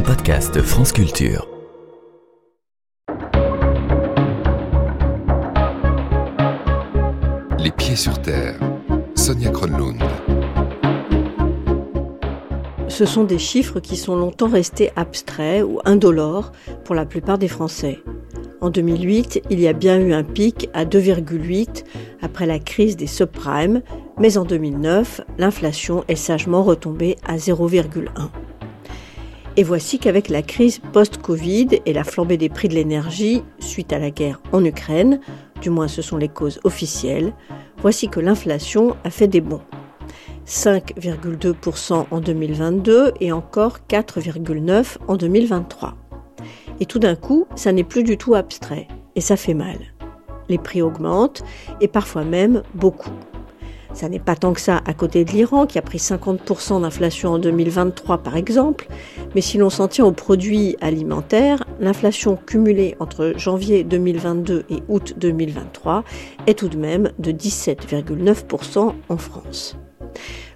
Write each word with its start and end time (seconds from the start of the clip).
un 0.00 0.02
podcast 0.02 0.62
France 0.62 0.92
Culture. 0.92 1.46
Les 7.58 7.70
pieds 7.70 7.96
sur 7.96 8.20
terre. 8.22 8.58
Sonia 9.14 9.50
Kronlund. 9.50 10.02
Ce 12.88 13.04
sont 13.04 13.24
des 13.24 13.38
chiffres 13.38 13.80
qui 13.80 13.96
sont 13.96 14.16
longtemps 14.16 14.48
restés 14.48 14.90
abstraits 14.96 15.64
ou 15.64 15.80
indolores 15.84 16.52
pour 16.84 16.94
la 16.94 17.04
plupart 17.04 17.36
des 17.36 17.48
Français. 17.48 17.98
En 18.62 18.70
2008, 18.70 19.42
il 19.50 19.60
y 19.60 19.68
a 19.68 19.74
bien 19.74 20.00
eu 20.00 20.14
un 20.14 20.24
pic 20.24 20.70
à 20.72 20.86
2,8 20.86 21.84
après 22.22 22.46
la 22.46 22.58
crise 22.58 22.96
des 22.96 23.06
subprimes, 23.06 23.82
mais 24.18 24.38
en 24.38 24.44
2009, 24.44 25.20
l'inflation 25.36 26.04
est 26.08 26.16
sagement 26.16 26.62
retombée 26.62 27.16
à 27.26 27.36
0,1. 27.36 28.30
Et 29.56 29.62
voici 29.64 29.98
qu'avec 29.98 30.28
la 30.28 30.42
crise 30.42 30.80
post-Covid 30.92 31.80
et 31.84 31.92
la 31.92 32.04
flambée 32.04 32.36
des 32.36 32.48
prix 32.48 32.68
de 32.68 32.74
l'énergie 32.74 33.42
suite 33.58 33.92
à 33.92 33.98
la 33.98 34.10
guerre 34.10 34.40
en 34.52 34.64
Ukraine, 34.64 35.20
du 35.60 35.70
moins 35.70 35.88
ce 35.88 36.02
sont 36.02 36.16
les 36.16 36.28
causes 36.28 36.60
officielles, 36.64 37.34
voici 37.78 38.08
que 38.08 38.20
l'inflation 38.20 38.96
a 39.04 39.10
fait 39.10 39.28
des 39.28 39.40
bons. 39.40 39.62
5,2% 40.46 42.06
en 42.10 42.20
2022 42.20 43.12
et 43.20 43.32
encore 43.32 43.78
4,9% 43.88 44.98
en 45.08 45.16
2023. 45.16 45.96
Et 46.80 46.86
tout 46.86 46.98
d'un 46.98 47.16
coup, 47.16 47.46
ça 47.56 47.72
n'est 47.72 47.84
plus 47.84 48.04
du 48.04 48.16
tout 48.16 48.34
abstrait, 48.34 48.88
et 49.14 49.20
ça 49.20 49.36
fait 49.36 49.54
mal. 49.54 49.78
Les 50.48 50.58
prix 50.58 50.80
augmentent, 50.80 51.44
et 51.80 51.88
parfois 51.88 52.24
même 52.24 52.62
beaucoup. 52.74 53.12
Ça 53.92 54.08
n'est 54.08 54.18
pas 54.18 54.36
tant 54.36 54.52
que 54.52 54.60
ça 54.60 54.80
à 54.86 54.94
côté 54.94 55.24
de 55.24 55.30
l'Iran, 55.32 55.66
qui 55.66 55.78
a 55.78 55.82
pris 55.82 55.98
50% 55.98 56.82
d'inflation 56.82 57.30
en 57.30 57.38
2023 57.38 58.18
par 58.18 58.36
exemple, 58.36 58.88
mais 59.34 59.40
si 59.40 59.58
l'on 59.58 59.70
s'en 59.70 59.88
tient 59.88 60.04
aux 60.04 60.12
produits 60.12 60.76
alimentaires, 60.80 61.64
l'inflation 61.80 62.36
cumulée 62.36 62.96
entre 63.00 63.34
janvier 63.36 63.84
2022 63.84 64.64
et 64.70 64.82
août 64.88 65.14
2023 65.16 66.04
est 66.46 66.58
tout 66.58 66.68
de 66.68 66.78
même 66.78 67.10
de 67.18 67.32
17,9% 67.32 68.92
en 69.08 69.16
France. 69.16 69.76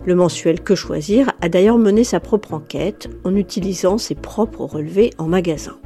Le 0.04 0.14
mensuel 0.14 0.60
Que 0.60 0.74
choisir 0.74 1.32
a 1.40 1.48
d'ailleurs 1.48 1.78
mené 1.78 2.04
sa 2.04 2.20
propre 2.20 2.54
enquête 2.54 3.08
en 3.24 3.34
utilisant 3.34 3.98
ses 3.98 4.14
propres 4.14 4.64
relevés 4.64 5.10
en 5.18 5.26
magasin. 5.26 5.76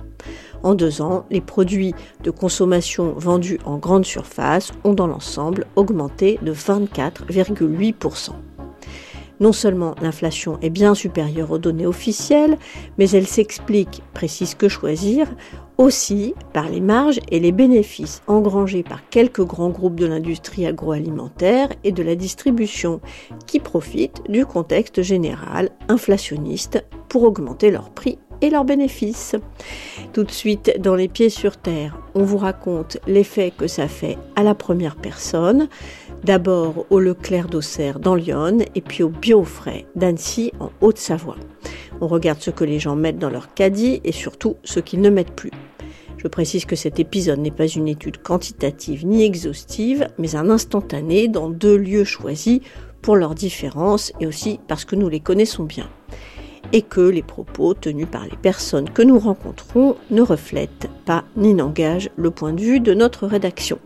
En 0.62 0.74
deux 0.74 1.02
ans, 1.02 1.24
les 1.30 1.40
produits 1.40 1.94
de 2.24 2.30
consommation 2.30 3.14
vendus 3.16 3.60
en 3.64 3.78
grande 3.78 4.04
surface 4.04 4.72
ont 4.84 4.94
dans 4.94 5.06
l'ensemble 5.06 5.66
augmenté 5.76 6.38
de 6.42 6.52
24,8%. 6.52 8.32
Non 9.40 9.52
seulement 9.52 9.94
l'inflation 10.02 10.58
est 10.62 10.70
bien 10.70 10.94
supérieure 10.96 11.52
aux 11.52 11.58
données 11.58 11.86
officielles, 11.86 12.58
mais 12.98 13.08
elle 13.10 13.26
s'explique, 13.26 14.02
précise 14.12 14.56
que 14.56 14.68
choisir, 14.68 15.28
aussi 15.76 16.34
par 16.52 16.68
les 16.68 16.80
marges 16.80 17.20
et 17.30 17.38
les 17.38 17.52
bénéfices 17.52 18.22
engrangés 18.26 18.82
par 18.82 19.08
quelques 19.10 19.44
grands 19.44 19.70
groupes 19.70 20.00
de 20.00 20.06
l'industrie 20.06 20.66
agroalimentaire 20.66 21.68
et 21.84 21.92
de 21.92 22.02
la 22.02 22.16
distribution, 22.16 23.00
qui 23.46 23.60
profitent 23.60 24.22
du 24.28 24.44
contexte 24.44 25.02
général 25.02 25.70
inflationniste 25.88 26.84
pour 27.08 27.22
augmenter 27.22 27.70
leurs 27.70 27.90
prix 27.90 28.18
et 28.40 28.50
leurs 28.50 28.64
bénéfices. 28.64 29.36
Tout 30.12 30.24
de 30.24 30.30
suite, 30.30 30.80
dans 30.80 30.94
les 30.94 31.08
pieds 31.08 31.30
sur 31.30 31.56
terre, 31.56 31.98
on 32.14 32.22
vous 32.22 32.38
raconte 32.38 32.98
l'effet 33.06 33.52
que 33.56 33.66
ça 33.66 33.88
fait 33.88 34.18
à 34.36 34.42
la 34.42 34.54
première 34.54 34.96
personne, 34.96 35.68
d'abord 36.24 36.86
au 36.90 37.00
Leclerc 37.00 37.48
d'Auxerre 37.48 38.00
dans 38.00 38.14
Lyon 38.14 38.58
et 38.74 38.80
puis 38.80 39.02
au 39.02 39.08
Biofrais 39.08 39.86
d'Annecy 39.94 40.52
en 40.60 40.70
Haute-Savoie. 40.80 41.36
On 42.00 42.06
regarde 42.06 42.40
ce 42.40 42.50
que 42.50 42.64
les 42.64 42.78
gens 42.78 42.96
mettent 42.96 43.18
dans 43.18 43.30
leur 43.30 43.54
caddie 43.54 44.00
et 44.04 44.12
surtout 44.12 44.56
ce 44.64 44.80
qu'ils 44.80 45.00
ne 45.00 45.10
mettent 45.10 45.34
plus. 45.34 45.50
Je 46.16 46.26
précise 46.26 46.64
que 46.64 46.76
cet 46.76 46.98
épisode 46.98 47.38
n'est 47.38 47.52
pas 47.52 47.68
une 47.68 47.86
étude 47.86 48.20
quantitative 48.20 49.06
ni 49.06 49.24
exhaustive, 49.24 50.08
mais 50.18 50.34
un 50.34 50.50
instantané 50.50 51.28
dans 51.28 51.48
deux 51.48 51.76
lieux 51.76 52.04
choisis 52.04 52.60
pour 53.02 53.14
leurs 53.14 53.36
différences 53.36 54.12
et 54.20 54.26
aussi 54.26 54.58
parce 54.66 54.84
que 54.84 54.96
nous 54.96 55.08
les 55.08 55.20
connaissons 55.20 55.62
bien 55.62 55.88
et 56.72 56.82
que 56.82 57.00
les 57.00 57.22
propos 57.22 57.74
tenus 57.74 58.06
par 58.10 58.24
les 58.24 58.36
personnes 58.36 58.90
que 58.90 59.02
nous 59.02 59.18
rencontrons 59.18 59.96
ne 60.10 60.22
reflètent 60.22 60.88
pas 61.04 61.24
ni 61.36 61.54
n'engagent 61.54 62.10
le 62.16 62.30
point 62.30 62.52
de 62.52 62.60
vue 62.60 62.80
de 62.80 62.94
notre 62.94 63.26
rédaction. 63.26 63.78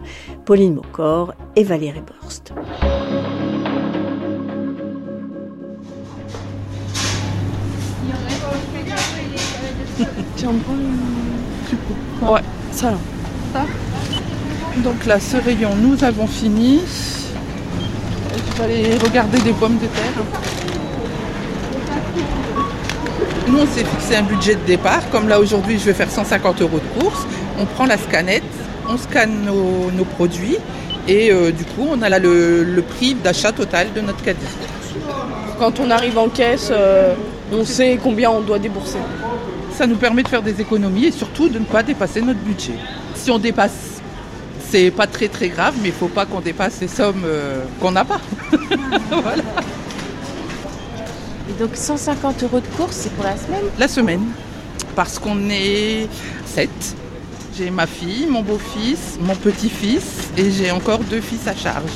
Pauline 0.44 0.74
Mocor 0.74 1.34
et 1.56 1.64
Valérie 1.64 2.02
Borst. 2.22 2.52
Ouais, 12.22 12.40
ça 12.72 12.90
là. 12.90 12.98
Ça 13.52 13.64
Donc 14.82 15.06
là, 15.06 15.20
ce 15.20 15.36
rayon, 15.36 15.70
nous 15.76 16.02
avons 16.02 16.26
fini. 16.26 16.80
Je 18.34 18.62
vais 18.62 18.64
aller 18.64 18.96
regarder 18.96 19.38
des 19.40 19.52
pommes 19.52 19.78
de 19.78 19.86
terre. 19.86 20.24
Nous, 23.52 23.58
on 23.58 23.66
s'est 23.66 23.84
fixé 23.84 24.16
un 24.16 24.22
budget 24.22 24.54
de 24.54 24.64
départ. 24.66 25.02
Comme 25.10 25.28
là, 25.28 25.38
aujourd'hui, 25.38 25.78
je 25.78 25.84
vais 25.84 25.92
faire 25.92 26.10
150 26.10 26.62
euros 26.62 26.78
de 26.78 27.00
course. 27.00 27.26
On 27.58 27.66
prend 27.66 27.84
la 27.84 27.98
scanette, 27.98 28.42
on 28.88 28.96
scanne 28.96 29.44
nos, 29.44 30.04
produits 30.06 30.56
et 31.06 31.30
euh, 31.30 31.52
du 31.52 31.64
coup, 31.64 31.86
on 31.90 32.00
a 32.00 32.08
là 32.08 32.18
le, 32.18 32.82
prix 32.96 33.12
d'achat 33.12 33.52
total 33.52 33.92
de 33.92 34.00
notre 34.00 34.22
caddie. 34.22 34.40
Quand 35.58 35.80
on 35.80 35.90
arrive 35.90 36.16
en 36.16 36.30
caisse, 36.30 36.70
euh, 36.72 37.12
on 37.52 37.66
sait 37.66 37.98
combien 38.02 38.30
on 38.30 38.40
doit 38.40 38.58
débourser. 38.58 38.98
Ça 39.74 39.86
nous 39.86 39.96
permet 39.96 40.22
de 40.22 40.28
faire 40.28 40.42
des 40.42 40.58
économies 40.62 41.04
et 41.04 41.12
surtout 41.12 41.50
de 41.50 41.58
ne 41.58 41.66
pas 41.66 41.82
dépasser 41.82 42.22
notre 42.22 42.40
budget. 42.40 42.78
Si 43.14 43.30
on 43.30 43.38
dépasse, 43.38 44.00
c'est 44.70 44.90
pas 44.90 45.06
très 45.06 45.28
très 45.28 45.50
grave, 45.50 45.74
mais 45.82 45.88
il 45.90 45.92
ne 45.92 45.96
faut 45.96 46.08
pas 46.08 46.24
qu'on 46.24 46.40
dépasse 46.40 46.80
les 46.80 46.88
sommes 46.88 47.24
euh, 47.26 47.64
qu'on 47.82 47.92
n'a 47.92 48.06
pas. 48.06 48.20
voilà. 49.10 49.41
Et 51.52 51.60
donc 51.60 51.70
150 51.74 52.42
euros 52.44 52.60
de 52.60 52.66
course, 52.76 52.96
c'est 52.96 53.12
pour 53.12 53.24
la 53.24 53.36
semaine? 53.36 53.64
La 53.78 53.88
semaine. 53.88 54.22
Parce 54.96 55.18
qu'on 55.18 55.50
est 55.50 56.08
7. 56.46 56.70
J'ai 57.56 57.70
ma 57.70 57.86
fille, 57.86 58.26
mon 58.26 58.42
beau-fils, 58.42 59.18
mon 59.20 59.34
petit-fils 59.34 60.30
et 60.38 60.50
j'ai 60.50 60.70
encore 60.70 61.00
deux 61.00 61.20
fils 61.20 61.46
à 61.46 61.54
charge. 61.54 61.90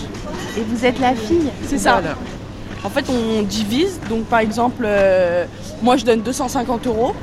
Et 0.58 0.60
vous 0.60 0.84
êtes 0.84 0.98
la 0.98 1.14
fille? 1.14 1.50
C'est 1.66 1.78
ça. 1.78 2.02
En 2.84 2.90
fait, 2.90 3.06
on 3.08 3.42
divise. 3.42 3.98
Donc, 4.10 4.24
par 4.24 4.40
exemple, 4.40 4.84
euh, 4.84 5.46
moi, 5.82 5.96
je 5.96 6.04
donne 6.04 6.20
250 6.20 6.86
euros. 6.86 7.14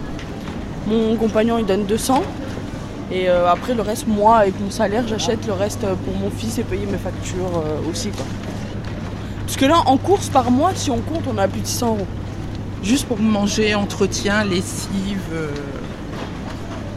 Mon 0.88 1.16
compagnon, 1.18 1.60
il 1.60 1.66
donne 1.66 1.86
200. 1.86 2.24
Et 3.12 3.30
euh, 3.30 3.48
après, 3.48 3.76
le 3.76 3.84
reste, 3.84 4.08
moi, 4.08 4.38
avec 4.38 4.60
mon 4.60 4.72
salaire, 4.72 5.08
j'achète 5.08 5.46
le 5.46 5.54
reste 5.54 5.82
pour 5.82 6.16
mon 6.16 6.32
fils 6.32 6.58
et 6.58 6.64
payer 6.64 6.88
mes 6.88 6.98
factures 6.98 7.58
euh, 7.58 7.92
aussi. 7.92 8.10
Quoi. 8.10 8.26
Parce 9.42 9.56
que 9.56 9.66
là, 9.66 9.84
en 9.86 9.98
course 9.98 10.30
par 10.30 10.50
mois, 10.50 10.72
si 10.74 10.90
on 10.90 10.98
compte, 10.98 11.26
on 11.32 11.38
a 11.38 11.48
plus 11.48 11.62
de 11.62 11.68
100 11.68 11.88
euros 11.90 12.08
juste 12.84 13.08
pour 13.08 13.20
manger, 13.20 13.76
entretien, 13.76 14.44
lessive. 14.44 15.20
Euh, 15.34 15.48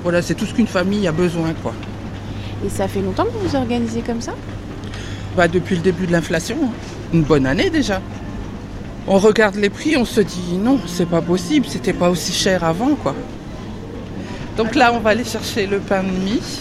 voilà, 0.03 0.23
c'est 0.23 0.35
tout 0.35 0.47
ce 0.47 0.55
qu'une 0.55 0.67
famille 0.67 1.07
a 1.07 1.13
besoin, 1.13 1.53
quoi. 1.63 1.73
Et 2.65 2.69
ça 2.69 2.89
fait 2.89 3.01
longtemps 3.01 3.25
que 3.25 3.31
vous 3.31 3.49
vous 3.49 3.57
organisez 3.57 4.01
comme 4.01 4.21
ça? 4.21 4.35
Bah, 5.37 5.49
Depuis 5.49 5.77
le 5.77 5.83
début 5.83 6.07
de 6.07 6.13
l'inflation. 6.13 6.57
Hein. 6.65 6.71
Une 7.13 7.23
bonne 7.23 7.47
année 7.47 7.71
déjà. 7.71 8.01
On 9.07 9.19
regarde 9.19 9.55
les 9.55 9.71
prix, 9.71 9.97
on 9.97 10.05
se 10.05 10.21
dit 10.21 10.59
non, 10.61 10.81
c'est 10.87 11.09
pas 11.09 11.21
possible, 11.23 11.67
c'était 11.69 11.93
pas 11.93 12.11
aussi 12.11 12.33
cher 12.33 12.65
avant, 12.65 12.97
quoi. 12.97 13.15
Donc 14.57 14.75
là, 14.75 14.93
on 14.93 14.99
va 14.99 15.11
aller 15.11 15.25
chercher 15.25 15.67
le 15.67 15.79
pain 15.79 16.03
de 16.03 16.11
mie. 16.11 16.61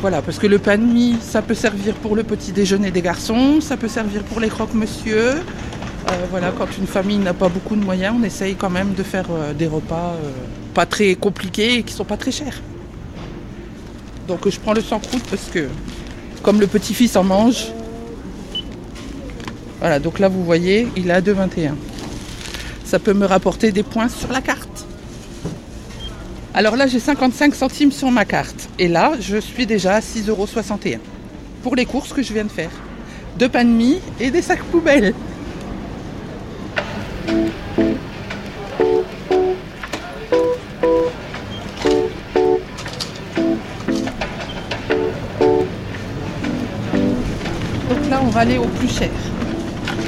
Voilà, 0.00 0.22
parce 0.22 0.38
que 0.38 0.46
le 0.46 0.58
pain 0.58 0.78
de 0.78 0.82
mie, 0.84 1.16
ça 1.20 1.42
peut 1.42 1.54
servir 1.54 1.94
pour 1.94 2.16
le 2.16 2.22
petit 2.24 2.52
déjeuner 2.52 2.90
des 2.90 3.02
garçons, 3.02 3.60
ça 3.60 3.76
peut 3.76 3.88
servir 3.88 4.22
pour 4.24 4.40
les 4.40 4.48
croque-monsieur, 4.48 5.42
voilà, 6.30 6.52
quand 6.56 6.76
une 6.76 6.86
famille 6.86 7.18
n'a 7.18 7.34
pas 7.34 7.48
beaucoup 7.48 7.76
de 7.76 7.84
moyens, 7.84 8.14
on 8.18 8.22
essaye 8.22 8.54
quand 8.54 8.70
même 8.70 8.94
de 8.94 9.02
faire 9.02 9.26
euh, 9.30 9.52
des 9.52 9.66
repas 9.66 10.14
euh, 10.14 10.30
pas 10.74 10.86
très 10.86 11.14
compliqués 11.14 11.78
et 11.78 11.82
qui 11.82 11.92
sont 11.92 12.04
pas 12.04 12.16
très 12.16 12.30
chers. 12.30 12.60
Donc 14.26 14.48
je 14.48 14.60
prends 14.60 14.74
le 14.74 14.82
sans 14.82 14.98
croûte 14.98 15.24
parce 15.30 15.48
que 15.52 15.68
comme 16.42 16.60
le 16.60 16.66
petit-fils 16.66 17.16
en 17.16 17.24
mange, 17.24 17.72
voilà, 19.80 19.98
donc 19.98 20.18
là 20.18 20.28
vous 20.28 20.44
voyez, 20.44 20.88
il 20.96 21.10
à 21.10 21.20
2,21. 21.20 21.72
Ça 22.84 22.98
peut 22.98 23.14
me 23.14 23.26
rapporter 23.26 23.72
des 23.72 23.82
points 23.82 24.08
sur 24.08 24.32
la 24.32 24.40
carte. 24.40 24.86
Alors 26.54 26.76
là 26.76 26.86
j'ai 26.86 27.00
55 27.00 27.54
centimes 27.54 27.92
sur 27.92 28.10
ma 28.10 28.24
carte. 28.24 28.68
Et 28.78 28.88
là 28.88 29.12
je 29.20 29.36
suis 29.38 29.66
déjà 29.66 29.96
à 29.96 30.00
6,61 30.00 30.28
euros 30.28 30.46
pour 31.62 31.76
les 31.76 31.86
courses 31.86 32.12
que 32.12 32.22
je 32.22 32.32
viens 32.32 32.44
de 32.44 32.50
faire. 32.50 32.70
Deux 33.38 33.48
pains 33.48 33.64
de 33.64 33.70
mie 33.70 34.00
et 34.20 34.30
des 34.30 34.42
sacs 34.42 34.62
poubelles. 34.64 35.14
Aller 48.38 48.58
au 48.58 48.66
plus 48.66 48.88
cher, 48.88 49.10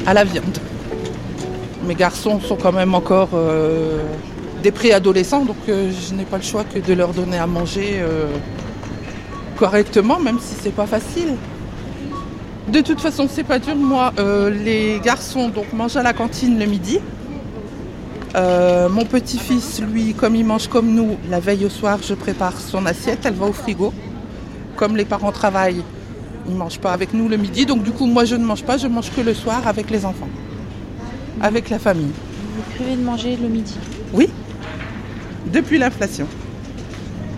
à 0.06 0.14
la 0.14 0.24
viande. 0.24 0.58
Mes 1.86 1.94
garçons 1.94 2.40
sont 2.40 2.56
quand 2.56 2.72
même 2.72 2.94
encore 2.94 3.30
euh, 3.34 4.02
des 4.62 4.70
préadolescents, 4.70 5.44
donc 5.44 5.56
euh, 5.68 5.90
je 5.90 6.14
n'ai 6.14 6.24
pas 6.24 6.36
le 6.36 6.42
choix 6.42 6.64
que 6.64 6.78
de 6.78 6.92
leur 6.92 7.12
donner 7.12 7.38
à 7.38 7.46
manger 7.46 7.96
euh, 7.96 8.26
correctement, 9.56 10.18
même 10.20 10.38
si 10.38 10.54
c'est 10.60 10.74
pas 10.74 10.86
facile. 10.86 11.34
De 12.68 12.80
toute 12.80 13.00
façon, 13.00 13.26
c'est 13.28 13.42
pas 13.42 13.58
dur. 13.58 13.74
Moi, 13.74 14.12
euh, 14.18 14.50
les 14.50 15.00
garçons 15.02 15.48
donc 15.48 15.72
mangent 15.72 15.96
à 15.96 16.02
la 16.02 16.12
cantine 16.12 16.58
le 16.58 16.66
midi. 16.66 17.00
Mon 18.34 19.04
petit-fils, 19.04 19.82
lui, 19.82 20.14
comme 20.14 20.36
il 20.36 20.44
mange 20.44 20.68
comme 20.68 20.94
nous, 20.94 21.16
la 21.28 21.40
veille 21.40 21.64
au 21.64 21.68
soir, 21.68 21.98
je 22.06 22.14
prépare 22.14 22.60
son 22.60 22.86
assiette, 22.86 23.20
elle 23.24 23.34
va 23.34 23.46
au 23.46 23.52
frigo. 23.52 23.92
Comme 24.76 24.96
les 24.96 25.04
parents 25.04 25.32
travaillent, 25.32 25.82
ils 26.46 26.52
ne 26.52 26.58
mangent 26.58 26.78
pas 26.78 26.92
avec 26.92 27.14
nous 27.14 27.28
le 27.28 27.37
midi, 27.37 27.66
donc 27.66 27.82
du 27.82 27.90
coup, 27.90 28.06
moi, 28.06 28.25
je 28.25 28.37
ne 28.37 28.44
mange 28.44 28.62
pas, 28.64 28.76
je 28.76 28.87
mange 28.87 29.10
que 29.10 29.20
le 29.20 29.34
soir 29.34 29.66
avec 29.66 29.90
les 29.90 30.04
enfants, 30.04 30.28
avec 31.40 31.70
la 31.70 31.78
famille. 31.78 32.12
Vous 32.56 32.75
privez 32.75 32.96
de 32.96 33.02
manger 33.02 33.37
le 33.37 33.48
midi. 33.48 33.76
Oui, 34.12 34.28
depuis 35.52 35.78
l'inflation. 35.78 36.26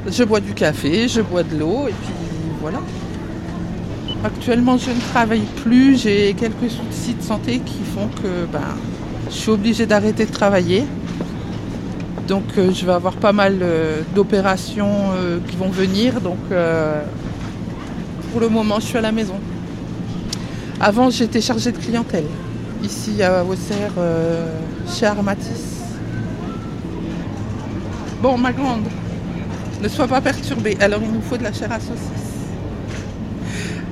Je 0.06 0.24
bois 0.24 0.40
du 0.40 0.54
café, 0.54 1.08
je 1.08 1.20
bois 1.20 1.42
de 1.42 1.56
l'eau, 1.56 1.86
et 1.88 1.92
puis 1.92 2.14
voilà. 2.60 2.80
Actuellement, 4.24 4.78
je 4.78 4.90
ne 4.90 5.00
travaille 5.12 5.46
plus, 5.64 6.00
j'ai 6.00 6.34
quelques 6.34 6.70
soucis 6.70 7.14
de 7.14 7.22
santé 7.22 7.60
qui 7.60 7.80
font 7.94 8.08
que 8.22 8.46
ben, 8.52 8.60
je 9.28 9.34
suis 9.34 9.50
obligée 9.50 9.86
d'arrêter 9.86 10.26
de 10.26 10.32
travailler. 10.32 10.84
Donc 12.28 12.44
euh, 12.56 12.70
je 12.72 12.86
vais 12.86 12.92
avoir 12.92 13.14
pas 13.14 13.32
mal 13.32 13.58
euh, 13.62 14.02
d'opérations 14.14 15.10
euh, 15.14 15.38
qui 15.48 15.56
vont 15.56 15.70
venir. 15.70 16.20
Donc 16.20 16.38
pour 18.32 18.40
le 18.40 18.48
moment, 18.48 18.80
je 18.80 18.86
suis 18.86 18.98
à 18.98 19.02
la 19.02 19.12
maison. 19.12 19.34
Avant, 20.80 21.10
j'étais 21.10 21.42
chargée 21.42 21.70
de 21.70 21.76
clientèle, 21.76 22.24
ici 22.82 23.22
à 23.22 23.44
Auxerre, 23.44 23.92
euh, 23.98 24.58
chez 24.90 25.04
Armatis. 25.04 25.82
Bon, 28.22 28.38
ma 28.38 28.52
grande, 28.52 28.84
ne 29.82 29.88
sois 29.88 30.08
pas 30.08 30.22
perturbée. 30.22 30.78
Alors 30.80 31.00
il 31.02 31.12
nous 31.12 31.20
faut 31.20 31.36
de 31.36 31.42
la 31.42 31.52
chair 31.52 31.70
à 31.70 31.78
saucisse. 31.78 32.32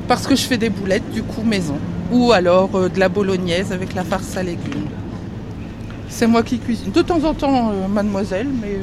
Parce 0.08 0.26
que 0.26 0.34
je 0.34 0.42
fais 0.42 0.56
des 0.56 0.70
boulettes, 0.70 1.10
du 1.12 1.22
coup, 1.22 1.42
maison. 1.42 1.76
Ou 2.10 2.32
alors 2.32 2.70
euh, 2.74 2.88
de 2.88 2.98
la 2.98 3.10
bolognaise 3.10 3.72
avec 3.72 3.94
la 3.94 4.04
farce 4.04 4.36
à 4.38 4.42
légumes. 4.42 4.88
C'est 6.08 6.26
moi 6.26 6.42
qui 6.42 6.58
cuisine. 6.58 6.90
De 6.92 7.02
temps 7.02 7.22
en 7.24 7.34
temps, 7.34 7.70
euh, 7.70 7.88
mademoiselle, 7.88 8.48
mais 8.60 8.78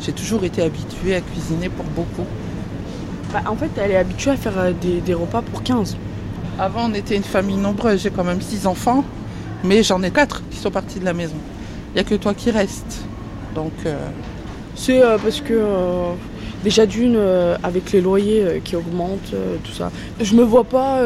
j'ai 0.00 0.12
toujours 0.12 0.44
été 0.44 0.62
habituée 0.62 1.16
à 1.16 1.20
cuisiner 1.20 1.68
pour 1.68 1.84
beaucoup. 1.86 2.26
Bah, 3.34 3.42
en 3.48 3.56
fait, 3.56 3.70
elle 3.78 3.90
est 3.90 3.96
habituée 3.96 4.30
à 4.30 4.36
faire 4.36 4.56
euh, 4.56 4.72
des, 4.80 5.00
des 5.00 5.12
repas 5.12 5.42
pour 5.42 5.64
15. 5.64 5.96
Avant, 6.56 6.88
on 6.88 6.94
était 6.94 7.16
une 7.16 7.24
famille 7.24 7.56
nombreuse. 7.56 8.02
J'ai 8.02 8.10
quand 8.10 8.22
même 8.22 8.40
six 8.40 8.64
enfants, 8.68 9.02
mais 9.64 9.82
j'en 9.82 10.00
ai 10.04 10.12
quatre 10.12 10.48
qui 10.50 10.58
sont 10.58 10.70
partis 10.70 11.00
de 11.00 11.04
la 11.04 11.14
maison. 11.14 11.34
Il 11.90 11.94
n'y 11.94 12.00
a 12.00 12.04
que 12.04 12.14
toi 12.14 12.32
qui 12.32 12.52
restes. 12.52 13.02
Donc, 13.52 13.72
euh, 13.86 13.96
C'est 14.76 15.02
euh, 15.02 15.18
parce 15.18 15.40
que 15.40 15.52
euh, 15.52 16.12
déjà 16.62 16.86
d'une, 16.86 17.18
avec 17.64 17.90
les 17.90 18.00
loyers 18.00 18.62
qui 18.64 18.76
augmentent, 18.76 19.34
tout 19.64 19.72
ça, 19.72 19.90
je 20.20 20.36
me 20.36 20.44
vois 20.44 20.64
pas 20.64 21.02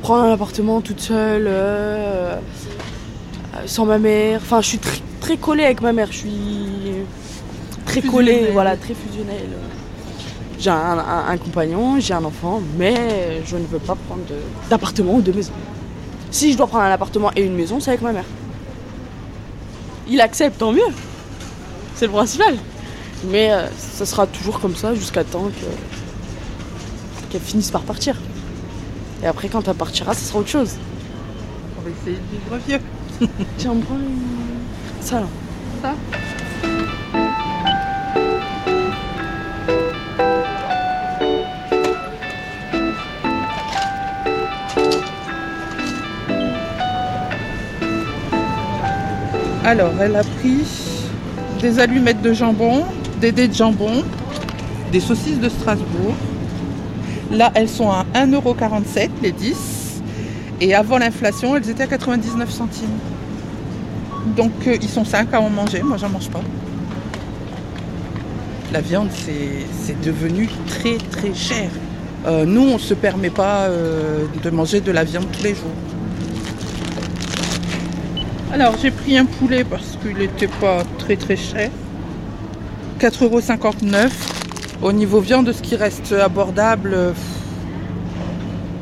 prendre 0.00 0.22
un 0.24 0.32
appartement 0.32 0.80
toute 0.80 1.00
seule, 1.00 1.50
sans 3.66 3.84
ma 3.84 3.98
mère. 3.98 4.40
Enfin, 4.42 4.62
je 4.62 4.68
suis 4.68 4.78
très, 4.78 5.00
très 5.20 5.36
collée 5.36 5.64
avec 5.64 5.82
ma 5.82 5.92
mère. 5.92 6.08
Je 6.10 6.16
suis 6.16 6.30
très 7.84 8.00
collée, 8.00 8.48
voilà, 8.54 8.78
très 8.78 8.94
fusionnelle. 8.94 9.50
J'ai 10.62 10.70
un, 10.70 10.96
un- 10.98 11.26
un 11.28 11.36
compagnon, 11.38 11.98
j'ai 11.98 12.14
un 12.14 12.22
enfant, 12.24 12.62
mais 12.78 13.42
je 13.44 13.56
ne 13.56 13.66
veux 13.66 13.80
pas 13.80 13.96
prendre 14.06 14.22
d'appartement 14.70 15.14
ou 15.14 15.20
de 15.20 15.32
maison. 15.32 15.50
Si 16.30 16.52
je 16.52 16.56
dois 16.56 16.68
prendre 16.68 16.84
un 16.84 16.92
appartement 16.92 17.32
et 17.34 17.42
une 17.42 17.56
maison, 17.56 17.80
c'est 17.80 17.90
avec 17.90 18.00
ma 18.02 18.12
mère. 18.12 18.24
Il 20.08 20.20
accepte, 20.20 20.58
tant 20.58 20.70
mieux. 20.72 20.86
C'est 21.96 22.06
le 22.06 22.12
principal. 22.12 22.56
Mais 23.30 23.52
euh, 23.52 23.66
ça 23.76 24.06
sera 24.06 24.24
toujours 24.28 24.60
comme 24.60 24.76
ça 24.76 24.94
jusqu'à 24.94 25.24
temps 25.24 25.46
que- 25.48 27.28
qu'elle 27.32 27.40
finisse 27.40 27.72
par 27.72 27.82
partir. 27.82 28.14
Et 29.20 29.26
après, 29.26 29.48
quand 29.48 29.66
elle 29.66 29.74
partira, 29.74 30.14
ça 30.14 30.20
sera 30.28 30.38
autre 30.38 30.48
chose. 30.48 30.76
on 31.76 31.82
va 31.82 31.90
essayer 31.90 32.18
de 32.18 32.30
vivre 32.30 32.56
vieux. 32.68 32.80
Tiens, 33.58 33.74
prends 33.84 33.96
une... 33.96 34.20
Ça 35.00 35.20
là. 35.20 35.26
Ça? 35.82 35.94
Alors, 49.64 49.92
elle 50.00 50.16
a 50.16 50.24
pris 50.24 50.64
des 51.60 51.78
allumettes 51.78 52.20
de 52.20 52.32
jambon, 52.32 52.84
des 53.20 53.30
dés 53.30 53.46
de 53.46 53.54
jambon, 53.54 54.02
des 54.90 54.98
saucisses 54.98 55.38
de 55.38 55.48
Strasbourg. 55.48 56.14
Là, 57.30 57.52
elles 57.54 57.68
sont 57.68 57.88
à 57.88 58.04
1,47€ 58.14 59.10
les 59.22 59.30
10. 59.30 60.02
Et 60.60 60.74
avant 60.74 60.98
l'inflation, 60.98 61.56
elles 61.56 61.70
étaient 61.70 61.84
à 61.84 61.86
99 61.86 62.50
centimes. 62.50 62.98
Donc 64.36 64.52
euh, 64.66 64.76
ils 64.80 64.88
sont 64.88 65.04
5 65.04 65.32
à 65.34 65.40
en 65.40 65.50
manger, 65.50 65.82
moi 65.82 65.96
j'en 65.96 66.08
mange 66.08 66.28
pas. 66.30 66.40
La 68.72 68.80
viande 68.80 69.08
c'est 69.12 70.00
devenu 70.00 70.48
très 70.68 70.96
très 71.10 71.34
cher. 71.34 71.70
Euh, 72.26 72.44
nous 72.46 72.62
on 72.62 72.74
ne 72.74 72.78
se 72.78 72.94
permet 72.94 73.30
pas 73.30 73.62
euh, 73.62 74.24
de 74.42 74.50
manger 74.50 74.80
de 74.80 74.92
la 74.92 75.04
viande 75.04 75.26
tous 75.32 75.42
les 75.42 75.54
jours. 75.54 75.91
Alors 78.52 78.74
j'ai 78.80 78.90
pris 78.90 79.16
un 79.16 79.24
poulet 79.24 79.64
parce 79.64 79.96
qu'il 80.02 80.16
n'était 80.16 80.46
pas 80.48 80.82
très 80.98 81.16
très 81.16 81.36
cher. 81.36 81.70
4,59€. 83.00 84.10
Au 84.82 84.92
niveau 84.92 85.20
viande, 85.20 85.50
ce 85.52 85.62
qui 85.62 85.76
reste 85.76 86.12
abordable, 86.12 86.90
euh, 86.94 87.12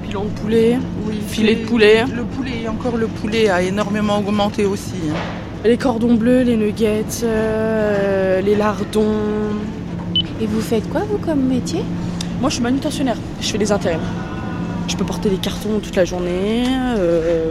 Pilon 0.03 0.25
de 0.25 0.41
poulet, 0.41 0.79
oui, 1.07 1.21
filet 1.29 1.55
de 1.57 1.67
poulet, 1.67 2.05
Le 2.15 2.25
poulet, 2.25 2.67
encore 2.69 2.97
le 2.97 3.07
poulet 3.07 3.49
a 3.49 3.63
énormément 3.63 4.19
augmenté 4.19 4.65
aussi. 4.65 4.95
hein. 5.11 5.15
les 5.65 5.77
cordons 5.77 6.15
bleus, 6.15 6.43
les 6.43 6.57
nuggets, 6.57 7.05
euh, 7.23 8.41
les 8.41 8.57
lardons. 8.57 9.15
Et 10.41 10.47
vous 10.47 10.61
faites 10.61 10.89
quoi, 10.91 11.03
vous, 11.09 11.19
comme 11.19 11.43
métier? 11.47 11.85
Moi, 12.41 12.49
je 12.49 12.55
suis 12.55 12.63
manutentionnaire. 12.63 13.19
Je 13.41 13.47
fais 13.47 13.59
des 13.59 13.71
intérims. 13.71 14.01
Je 14.89 14.97
peux 14.97 15.05
porter 15.05 15.29
des 15.29 15.37
cartons 15.37 15.79
toute 15.83 15.95
la 15.97 16.05
journée. 16.07 16.65
euh, 16.99 17.51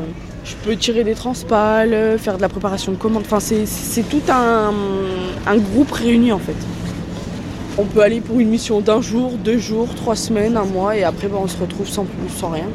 je 0.49 0.55
peux 0.55 0.75
tirer 0.75 1.03
des 1.03 1.13
transpales, 1.13 1.93
euh, 1.93 2.17
faire 2.17 2.37
de 2.37 2.41
la 2.41 2.49
préparation 2.49 2.91
de 2.91 2.97
commandes. 2.97 3.23
Enfin, 3.25 3.39
c'est- 3.39 4.03
tout 4.09 4.21
un, 4.29 4.73
groupe 5.57 5.91
réuni 5.91 6.31
en 6.31 6.39
fait. 6.39 6.55
On 7.77 7.83
peut 7.85 8.01
aller 8.01 8.19
pour 8.19 8.39
une 8.39 8.49
mission 8.49 8.81
d'un 8.81 9.01
jour, 9.01 9.31
deux 9.43 9.57
jours, 9.57 9.87
trois 9.95 10.15
semaines, 10.15 10.57
un 10.57 10.65
mois, 10.65 10.97
et 10.97 11.03
après, 11.03 11.27
ben, 11.27 11.37
on 11.41 11.47
se 11.47 11.57
retrouve 11.57 11.87
sans 11.87 12.05
sans 12.35 12.49
rien. 12.49 12.67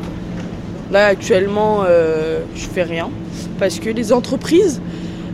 Là, 0.93 1.07
actuellement, 1.07 1.83
euh, 1.87 2.43
je 2.55 2.67
fais 2.67 2.85
rien 2.85 3.11
parce 3.59 3.81
que 3.81 3.91
les 3.91 4.13
entreprises, 4.13 4.81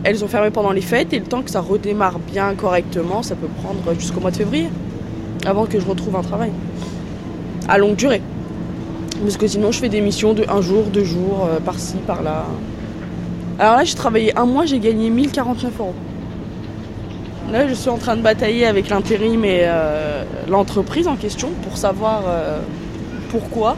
elles 0.03 0.23
ont 0.23 0.27
fermé 0.27 0.49
pendant 0.49 0.71
les 0.71 0.81
fêtes 0.81 1.13
et 1.13 1.19
le 1.19 1.25
temps 1.25 1.43
que 1.43 1.51
ça 1.51 1.61
redémarre 1.61 2.19
bien 2.19 2.53
correctement, 2.55 3.21
ça 3.21 3.35
peut 3.35 3.49
prendre 3.61 3.99
jusqu'au 3.99 4.19
mois 4.19 4.31
de 4.31 4.37
février 4.37 4.69
avant 5.45 5.65
que 5.65 5.79
je 5.79 5.85
retrouve 5.85 6.15
un 6.15 6.23
travail 6.23 6.51
à 7.67 7.77
longue 7.77 7.95
durée. 7.95 8.21
Parce 9.21 9.37
que 9.37 9.47
sinon, 9.47 9.71
je 9.71 9.79
fais 9.79 9.89
des 9.89 10.01
missions 10.01 10.33
de 10.33 10.45
un 10.49 10.61
jour, 10.61 10.85
deux 10.85 11.03
jours, 11.03 11.47
euh, 11.49 11.59
par-ci, 11.59 11.95
par-là. 12.07 12.45
Alors 13.59 13.77
là, 13.77 13.83
j'ai 13.83 13.95
travaillé 13.95 14.37
un 14.37 14.45
mois, 14.45 14.65
j'ai 14.65 14.79
gagné 14.79 15.09
1049 15.09 15.79
euros. 15.79 15.93
Là, 17.51 17.67
je 17.67 17.73
suis 17.73 17.89
en 17.89 17.97
train 17.97 18.15
de 18.15 18.21
batailler 18.21 18.65
avec 18.65 18.89
l'intérim 18.89 19.43
et 19.43 19.61
euh, 19.63 20.23
l'entreprise 20.47 21.07
en 21.07 21.17
question 21.17 21.49
pour 21.63 21.77
savoir 21.77 22.23
euh, 22.25 22.59
pourquoi. 23.29 23.75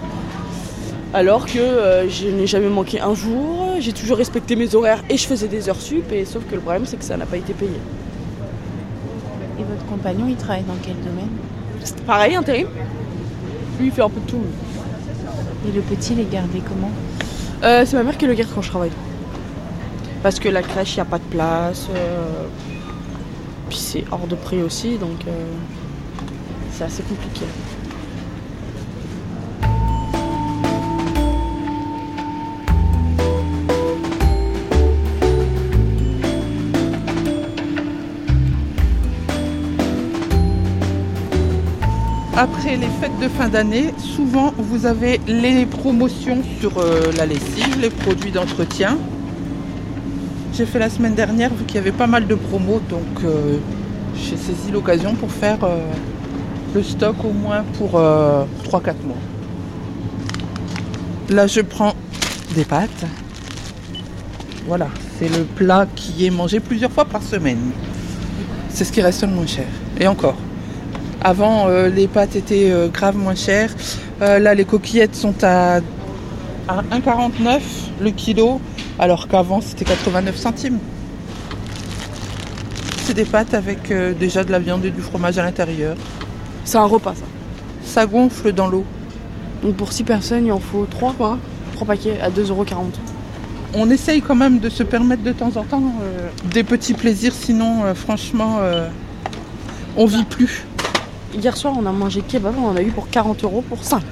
Alors 1.14 1.46
que 1.48 1.58
euh, 1.60 2.08
je 2.08 2.28
n'ai 2.28 2.46
jamais 2.46 2.70
manqué 2.70 3.00
un 3.00 3.16
jour, 3.16 3.76
j'ai 3.80 3.94
toujours 3.94 4.18
respecté 4.18 4.56
mes 4.56 4.76
horaires 4.76 5.04
et 5.10 5.18
je 5.18 5.26
faisais 5.26 5.48
des 5.48 5.70
heures 5.70 5.82
sup, 5.82 6.12
et 6.12 6.24
sauf 6.24 6.44
que 6.48 6.56
le 6.56 6.62
problème, 6.62 6.86
c'est 6.86 6.98
que 6.98 7.04
ça 7.04 7.18
n'a 7.18 7.26
pas 7.26 7.38
été 7.38 7.54
payé. 7.54 7.80
Et 9.60 9.64
votre 9.64 9.86
compagnon, 9.88 10.28
il 10.30 10.36
travaille 10.36 10.64
dans 10.64 10.78
quel 10.82 10.96
domaine? 10.98 11.30
Pareil, 12.06 12.36
intérim. 12.36 12.68
Lui, 13.80 13.88
il 13.88 13.92
fait 13.92 14.02
un 14.02 14.10
peu 14.10 14.22
de 14.22 14.30
tout. 14.30 14.42
Et 15.68 15.72
le 15.72 15.82
petit, 15.82 16.14
il 16.14 16.20
est 16.22 16.32
gardé 16.32 16.62
comment 16.68 16.92
Euh, 17.64 17.84
c'est 17.86 17.96
ma 17.96 18.04
mère 18.04 18.18
qui 18.18 18.26
le 18.26 18.34
garde 18.34 18.52
quand 18.54 18.62
je 18.62 18.70
travaille. 18.70 18.92
Parce 20.22 20.40
que 20.40 20.50
la 20.50 20.62
crèche, 20.62 20.94
il 20.94 20.98
n'y 20.98 21.02
a 21.02 21.06
pas 21.06 21.20
de 21.20 21.24
place. 21.24 21.88
euh, 21.96 22.46
Puis 23.70 23.78
c'est 23.78 24.04
hors 24.12 24.28
de 24.28 24.36
prix 24.36 24.62
aussi, 24.62 24.98
donc 24.98 25.26
euh, 25.28 25.32
c'est 26.72 26.84
assez 26.84 27.04
compliqué. 27.04 27.46
Après 42.44 42.76
les 42.76 42.90
fêtes 43.00 43.18
de 43.22 43.30
fin 43.30 43.48
d'année, 43.48 43.94
souvent 43.98 44.54
vous 44.58 44.86
avez 44.86 45.22
les 45.28 45.66
promotions 45.66 46.40
sur 46.60 46.78
euh, 46.78 47.10
la 47.16 47.26
lessive, 47.26 47.80
les 47.80 47.90
produits 47.90 48.32
d'entretien. 48.32 48.98
j'ai 50.52 50.66
fait 50.66 50.78
la 50.78 50.90
semaine 50.90 51.16
dernière, 51.16 51.54
vu 51.54 51.64
qu'il 51.64 51.78
y 51.78 51.80
avait 51.80 51.94
pas 51.94 52.06
mal 52.06 52.28
de 52.28 52.36
promos, 52.36 52.82
donc 52.90 53.24
euh, 53.24 53.60
j'ai 54.14 54.36
saisi 54.36 54.72
l'occasion 54.74 55.16
pour 55.16 55.32
faire 55.32 55.64
euh, 55.64 55.78
le 56.76 56.84
stock 56.84 57.16
au 57.24 57.32
moins 57.32 57.64
pour 57.78 57.92
3-4 57.92 58.96
mois. 59.06 59.16
Là, 61.30 61.48
je 61.48 61.62
prends 61.62 61.94
des 62.56 62.66
pâtes. 62.66 63.06
Voilà, 64.68 64.90
c'est 65.18 65.30
le 65.30 65.46
plat 65.46 65.88
qui 65.96 66.26
est 66.26 66.30
mangé 66.30 66.60
plusieurs 66.60 66.92
fois 66.92 67.06
par 67.06 67.24
semaine. 67.24 67.72
C'est 68.68 68.84
ce 68.84 68.92
qui 68.92 69.02
reste 69.02 69.22
le 69.22 69.30
moins 69.30 69.48
cher. 69.48 69.68
Et 69.98 70.08
encore. 70.08 70.36
Avant, 71.24 71.68
euh, 71.68 71.90
les 71.90 72.08
pâtes 72.08 72.36
étaient 72.36 72.72
euh, 72.72 72.88
grave 72.88 73.16
moins 73.16 73.36
chères. 73.36 73.74
Euh, 74.22 74.40
là, 74.40 74.54
les 74.54 74.66
coquillettes 74.66 75.16
sont 75.16 75.36
à, 75.44 75.78
à 76.68 76.82
1,49 76.92 77.62
le 78.02 78.12
kilo, 78.12 78.60
alors 79.00 79.28
qu'avant, 79.28 79.62
c'était 79.62 79.86
89 79.86 80.36
centimes. 80.36 80.80
C'est 82.98 83.14
des 83.14 83.26
pâtes 83.26 83.54
avec 83.54 83.92
déjà 84.18 84.44
de 84.44 84.52
la 84.52 84.60
viande 84.60 84.86
et 84.86 84.92
du 84.92 85.02
fromage 85.02 85.38
à 85.38 85.44
l'intérieur. 85.44 85.98
C'est 86.64 86.78
un 86.78 86.86
repas 86.86 87.16
ça. 87.16 87.26
Ça 87.84 88.06
gonfle 88.06 88.54
dans 88.54 88.68
l'eau. 88.68 88.86
Donc 89.62 89.76
pour 89.76 89.92
6 89.92 90.04
personnes, 90.06 90.46
il 90.46 90.52
en 90.54 90.60
faut 90.60 90.86
3 90.86 91.14
quoi. 91.18 91.38
3 91.74 91.88
paquets 91.88 92.20
à 92.22 92.30
2,40€. 92.30 92.76
On 93.76 93.90
essaye 93.90 94.22
quand 94.22 94.36
même 94.36 94.60
de 94.60 94.70
se 94.70 94.84
permettre 94.84 95.24
de 95.24 95.32
temps 95.32 95.56
en 95.56 95.64
temps 95.64 95.82
euh, 96.04 96.30
des 96.52 96.64
petits 96.64 96.94
plaisirs, 96.94 97.34
sinon, 97.34 97.84
euh, 97.84 97.96
franchement, 97.96 98.58
euh, 98.62 98.88
on 99.98 100.06
vit 100.06 100.26
plus. 100.26 100.66
Hier 101.34 101.56
soir, 101.58 101.74
on 101.78 101.86
a 101.86 101.92
mangé 101.92 102.22
kebab, 102.22 102.56
on 102.58 102.68
en 102.70 102.76
a 102.76 102.82
eu 102.82 102.92
pour 102.92 103.10
40 103.10 103.44
euros 103.44 103.64
pour 103.68 103.84
5. 103.84 104.04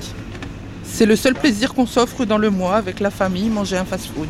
C'est 0.84 1.06
le 1.06 1.16
seul 1.16 1.34
plaisir 1.36 1.74
qu'on 1.74 1.86
s'offre 1.86 2.26
dans 2.26 2.38
le 2.38 2.50
mois 2.50 2.76
avec 2.76 3.00
la 3.00 3.12
famille, 3.12 3.50
manger 3.50 3.78
un 3.78 3.86
fast-food. 3.86 4.28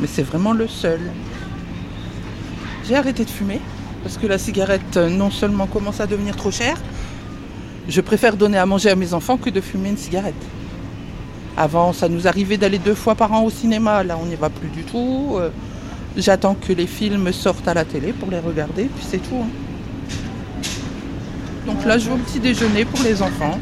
Mais 0.00 0.06
c'est 0.06 0.22
vraiment 0.22 0.52
le 0.52 0.68
seul. 0.68 1.00
J'ai 2.86 2.94
arrêté 2.94 3.24
de 3.24 3.30
fumer 3.30 3.60
parce 4.02 4.18
que 4.18 4.26
la 4.26 4.38
cigarette 4.38 4.96
euh, 4.96 5.08
non 5.08 5.30
seulement 5.30 5.66
commence 5.66 6.00
à 6.00 6.06
devenir 6.06 6.36
trop 6.36 6.50
chère, 6.52 6.76
je 7.88 8.00
préfère 8.00 8.36
donner 8.36 8.58
à 8.58 8.66
manger 8.66 8.90
à 8.90 8.96
mes 8.96 9.14
enfants 9.14 9.36
que 9.36 9.50
de 9.50 9.60
fumer 9.60 9.88
une 9.88 9.96
cigarette. 9.96 10.34
Avant, 11.56 11.92
ça 11.92 12.08
nous 12.08 12.28
arrivait 12.28 12.58
d'aller 12.58 12.78
deux 12.78 12.94
fois 12.94 13.14
par 13.14 13.32
an 13.32 13.42
au 13.42 13.50
cinéma. 13.50 14.04
Là, 14.04 14.18
on 14.22 14.26
n'y 14.26 14.34
va 14.36 14.50
plus 14.50 14.68
du 14.68 14.82
tout. 14.84 15.36
Euh, 15.38 15.48
J'attends 16.16 16.54
que 16.54 16.72
les 16.72 16.86
films 16.86 17.30
sortent 17.32 17.66
à 17.68 17.74
la 17.74 17.84
télé 17.84 18.12
pour 18.12 18.30
les 18.30 18.38
regarder, 18.38 18.84
puis 18.84 19.04
c'est 19.06 19.18
tout. 19.18 19.36
hein. 19.42 19.48
Donc 21.66 21.84
là, 21.84 21.98
je 21.98 22.08
vais 22.08 22.14
au 22.14 22.18
petit 22.18 22.38
déjeuner 22.38 22.84
pour 22.84 23.02
les 23.02 23.20
enfants. 23.20 23.58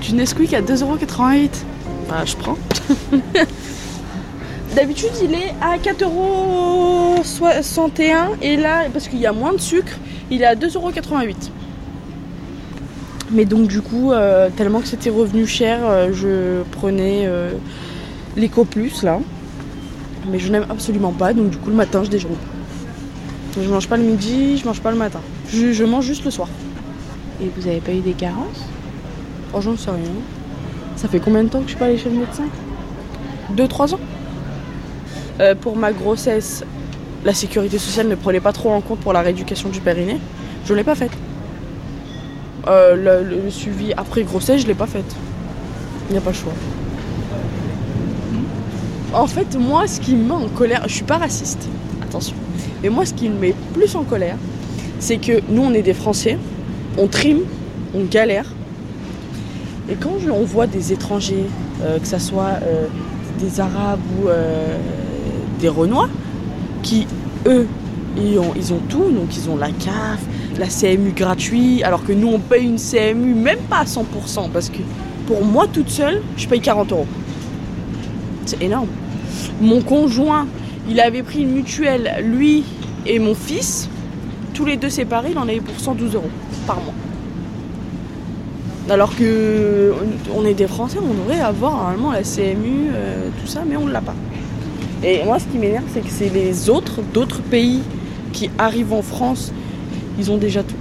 Du 0.00 0.14
Nesquik 0.14 0.54
à 0.54 0.62
2,88€. 0.62 1.50
Bah, 2.08 2.24
je 2.24 2.36
prends. 2.36 2.56
D'habitude, 4.74 5.10
il 5.22 5.34
est 5.34 5.54
à 5.60 5.76
4,61€ 5.76 8.38
et 8.40 8.56
là, 8.56 8.84
parce 8.92 9.08
qu'il 9.08 9.18
y 9.18 9.26
a 9.26 9.32
moins 9.32 9.52
de 9.52 9.60
sucre, 9.60 9.98
il 10.30 10.40
est 10.40 10.46
à 10.46 10.54
2,88€. 10.54 11.50
Mais 13.32 13.44
donc, 13.44 13.66
du 13.66 13.80
coup, 13.80 14.12
euh, 14.12 14.50
tellement 14.56 14.80
que 14.80 14.86
c'était 14.86 15.10
revenu 15.10 15.46
cher, 15.46 15.80
euh, 15.82 16.12
je 16.12 16.62
prenais 16.78 17.24
euh, 17.26 17.50
l'Eco 18.36 18.64
Plus 18.64 19.02
là. 19.02 19.18
Mais 20.30 20.38
je 20.38 20.50
n'aime 20.50 20.66
absolument 20.70 21.12
pas, 21.12 21.32
donc 21.32 21.50
du 21.50 21.56
coup, 21.56 21.70
le 21.70 21.76
matin, 21.76 22.04
je 22.04 22.10
déjeune. 22.10 22.30
Je 23.60 23.68
mange 23.68 23.88
pas 23.88 23.96
le 23.96 24.02
midi, 24.04 24.58
je 24.58 24.66
mange 24.66 24.80
pas 24.80 24.90
le 24.90 24.96
matin. 24.96 25.20
Je, 25.48 25.72
je 25.72 25.84
mange 25.84 26.04
juste 26.04 26.24
le 26.24 26.30
soir. 26.30 26.48
Et 27.40 27.50
vous 27.56 27.66
avez 27.66 27.80
pas 27.80 27.92
eu 27.92 28.00
des 28.00 28.12
carences? 28.12 28.64
Franchement, 29.50 29.72
je 29.76 29.80
sais 29.80 29.90
rien. 29.90 30.02
Ça 30.96 31.08
fait 31.08 31.20
combien 31.20 31.42
de 31.44 31.48
temps 31.48 31.58
que 31.58 31.64
je 31.64 31.70
suis 31.70 31.78
pas 31.78 31.86
allée 31.86 31.98
chez 31.98 32.10
le 32.10 32.16
médecin? 32.16 32.44
2-3 33.56 33.94
ans. 33.94 34.00
Pour 35.60 35.76
ma 35.76 35.92
grossesse, 35.92 36.64
la 37.24 37.34
sécurité 37.34 37.78
sociale 37.78 38.08
ne 38.08 38.14
prenait 38.14 38.40
pas 38.40 38.52
trop 38.52 38.70
en 38.70 38.80
compte 38.80 39.00
pour 39.00 39.12
la 39.12 39.20
rééducation 39.20 39.68
du 39.68 39.80
périnée. 39.80 40.18
Je 40.64 40.72
l'ai 40.74 40.84
pas 40.84 40.94
faite. 40.94 41.12
Euh, 42.68 42.96
le, 42.96 43.42
le 43.44 43.50
suivi 43.50 43.92
après 43.96 44.24
grossesse, 44.24 44.62
je 44.62 44.66
l'ai 44.66 44.74
pas 44.74 44.86
faite. 44.86 45.14
Il 46.08 46.12
n'y 46.12 46.18
a 46.18 46.20
pas 46.20 46.30
le 46.30 46.36
choix. 46.36 46.52
En 49.12 49.26
fait, 49.26 49.56
moi, 49.56 49.86
ce 49.86 50.00
qui 50.00 50.14
me 50.14 50.24
met 50.24 50.44
en 50.44 50.48
colère, 50.48 50.82
je 50.86 50.94
suis 50.94 51.04
pas 51.04 51.16
raciste, 51.18 51.68
attention. 52.02 52.34
Mais 52.82 52.88
moi, 52.88 53.06
ce 53.06 53.14
qui 53.14 53.28
me 53.28 53.38
met 53.38 53.54
plus 53.72 53.94
en 53.94 54.02
colère, 54.02 54.36
c'est 54.98 55.18
que 55.18 55.40
nous, 55.48 55.62
on 55.62 55.72
est 55.72 55.82
des 55.82 55.94
Français, 55.94 56.38
on 56.98 57.06
trime, 57.06 57.40
on 57.94 58.04
galère. 58.04 58.46
Et 59.88 59.94
quand 59.94 60.14
on 60.30 60.44
voit 60.44 60.66
des 60.66 60.92
étrangers, 60.92 61.46
euh, 61.82 61.98
que 61.98 62.06
ce 62.06 62.18
soit 62.18 62.58
euh, 62.62 62.86
des 63.38 63.60
Arabes 63.60 64.00
ou 64.18 64.28
euh, 64.28 64.76
des 65.60 65.68
Renois, 65.68 66.08
qui, 66.82 67.06
eux, 67.46 67.66
ils 68.16 68.38
ont, 68.38 68.52
ils 68.56 68.72
ont 68.72 68.80
tout, 68.88 69.10
donc 69.12 69.36
ils 69.36 69.48
ont 69.48 69.56
la 69.56 69.70
CAF, 69.70 70.20
la 70.58 70.66
CMU 70.66 71.12
gratuit, 71.12 71.82
alors 71.82 72.04
que 72.04 72.12
nous, 72.12 72.28
on 72.28 72.38
paye 72.38 72.64
une 72.64 72.78
CMU 72.78 73.34
même 73.34 73.58
pas 73.68 73.78
à 73.78 73.84
100%, 73.84 74.50
parce 74.52 74.68
que 74.68 74.78
pour 75.26 75.44
moi, 75.44 75.66
toute 75.72 75.90
seule, 75.90 76.22
je 76.36 76.46
paye 76.46 76.60
40 76.60 76.92
euros. 76.92 77.06
C'est 78.46 78.62
énorme. 78.62 78.88
Mon 79.60 79.82
conjoint, 79.82 80.46
il 80.88 81.00
avait 81.00 81.22
pris 81.22 81.42
une 81.42 81.50
mutuelle, 81.50 82.22
lui 82.22 82.64
et 83.06 83.18
mon 83.18 83.34
fils, 83.34 83.88
tous 84.54 84.64
les 84.64 84.76
deux 84.76 84.90
séparés, 84.90 85.30
il 85.32 85.38
en 85.38 85.42
avait 85.42 85.60
pour 85.60 85.78
112 85.78 86.14
euros 86.14 86.30
par 86.66 86.76
mois. 86.76 86.94
Alors 88.88 89.16
que 89.16 89.92
on 90.34 90.44
est 90.44 90.54
des 90.54 90.68
Français, 90.68 90.98
on 91.02 91.12
devrait 91.12 91.40
avoir 91.40 91.76
normalement 91.76 92.12
la 92.12 92.22
CMU, 92.22 92.90
euh, 92.92 93.28
tout 93.40 93.48
ça, 93.48 93.62
mais 93.68 93.76
on 93.76 93.86
ne 93.86 93.92
l'a 93.92 94.00
pas. 94.00 94.14
Et 95.02 95.24
moi, 95.24 95.38
ce 95.38 95.44
qui 95.46 95.58
m'énerve, 95.58 95.84
c'est 95.92 96.00
que 96.00 96.10
c'est 96.10 96.32
les 96.32 96.70
autres, 96.70 97.00
d'autres 97.12 97.42
pays 97.42 97.82
qui 98.32 98.48
arrivent 98.58 98.92
en 98.92 99.02
France, 99.02 99.52
ils 100.18 100.30
ont 100.30 100.36
déjà 100.36 100.62
tout. 100.62 100.74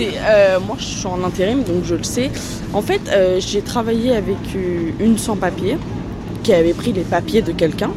Euh, 0.00 0.58
moi, 0.60 0.76
je 0.78 0.84
suis 0.84 1.06
en 1.06 1.22
intérim, 1.24 1.62
donc 1.62 1.84
je 1.84 1.94
le 1.94 2.02
sais. 2.02 2.30
En 2.72 2.82
fait, 2.82 3.00
euh, 3.08 3.38
j'ai 3.40 3.60
travaillé 3.60 4.16
avec 4.16 4.36
euh, 4.56 4.90
une 5.00 5.18
sans-papier 5.18 5.76
qui 6.42 6.52
avait 6.52 6.72
pris 6.72 6.92
les 6.92 7.02
papiers 7.02 7.42
de 7.42 7.52
quelqu'un, 7.52 7.90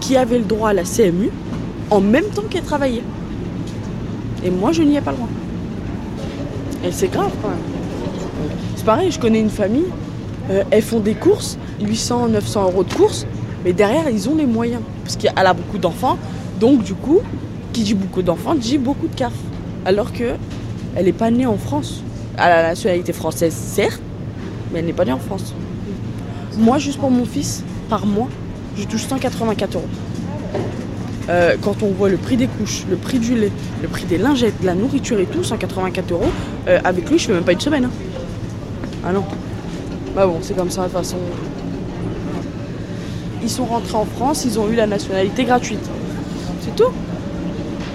qui 0.00 0.16
avait 0.16 0.38
le 0.38 0.44
droit 0.44 0.70
à 0.70 0.72
la 0.72 0.84
CMU 0.84 1.30
en 1.90 2.00
même 2.00 2.26
temps 2.26 2.42
qu'elle 2.48 2.62
travaillait. 2.62 3.02
Et 4.44 4.50
moi, 4.50 4.72
je 4.72 4.82
n'y 4.82 4.96
ai 4.96 5.00
pas 5.00 5.12
le 5.12 5.16
droit. 5.16 5.28
Et 6.84 6.92
c'est 6.92 7.08
grave 7.08 7.32
quand 7.42 7.48
même. 7.48 7.58
C'est 8.76 8.84
pareil, 8.84 9.10
je 9.10 9.18
connais 9.18 9.40
une 9.40 9.50
famille, 9.50 9.86
elles 10.70 10.82
font 10.82 11.00
des 11.00 11.14
courses, 11.14 11.58
800, 11.80 12.28
900 12.28 12.64
euros 12.64 12.84
de 12.84 12.94
courses, 12.94 13.26
mais 13.64 13.72
derrière, 13.72 14.08
ils 14.08 14.28
ont 14.28 14.36
les 14.36 14.46
moyens. 14.46 14.82
Parce 15.02 15.16
qu'elle 15.16 15.32
a 15.34 15.52
beaucoup 15.52 15.78
d'enfants, 15.78 16.18
donc 16.60 16.84
du 16.84 16.94
coup, 16.94 17.20
qui 17.78 17.84
dit 17.84 17.94
beaucoup 17.94 18.22
d'enfants, 18.22 18.56
dit 18.56 18.76
beaucoup 18.76 19.06
de 19.06 19.14
CAF. 19.14 19.32
Alors 19.84 20.12
que 20.12 20.34
elle 20.96 21.04
n'est 21.04 21.12
pas 21.12 21.30
née 21.30 21.46
en 21.46 21.56
France. 21.56 22.02
Elle 22.36 22.42
a 22.42 22.62
la 22.62 22.68
nationalité 22.70 23.12
française, 23.12 23.54
certes, 23.54 24.02
mais 24.72 24.80
elle 24.80 24.86
n'est 24.86 24.92
pas 24.92 25.04
née 25.04 25.12
en 25.12 25.20
France. 25.20 25.54
Moi, 26.56 26.78
juste 26.78 26.98
pour 26.98 27.10
mon 27.12 27.24
fils, 27.24 27.62
par 27.88 28.04
mois, 28.04 28.28
je 28.76 28.82
touche 28.84 29.06
184 29.06 29.76
euros. 29.76 29.84
Euh, 31.28 31.56
quand 31.62 31.84
on 31.84 31.90
voit 31.92 32.08
le 32.08 32.16
prix 32.16 32.36
des 32.36 32.48
couches, 32.48 32.84
le 32.90 32.96
prix 32.96 33.20
du 33.20 33.36
lait, 33.36 33.52
le 33.80 33.86
prix 33.86 34.06
des 34.06 34.18
lingettes, 34.18 34.60
de 34.60 34.66
la 34.66 34.74
nourriture 34.74 35.20
et 35.20 35.26
tout, 35.26 35.44
184 35.44 36.10
euros, 36.10 36.32
euh, 36.66 36.80
avec 36.82 37.08
lui, 37.08 37.16
je 37.18 37.26
fais 37.26 37.32
même 37.32 37.44
pas 37.44 37.52
une 37.52 37.60
semaine. 37.60 37.84
hein. 37.84 37.90
Ah 39.06 39.12
non. 39.12 39.22
Bah 40.16 40.26
bon, 40.26 40.38
c'est 40.42 40.56
comme 40.56 40.70
ça, 40.70 40.82
de 40.82 40.86
toute 40.88 40.96
façon. 40.96 41.18
Ils 43.40 43.50
sont 43.50 43.66
rentrés 43.66 43.94
en 43.96 44.04
France, 44.04 44.44
ils 44.44 44.58
ont 44.58 44.68
eu 44.68 44.74
la 44.74 44.88
nationalité 44.88 45.44
gratuite. 45.44 45.88
C'est 46.62 46.74
tout. 46.74 46.90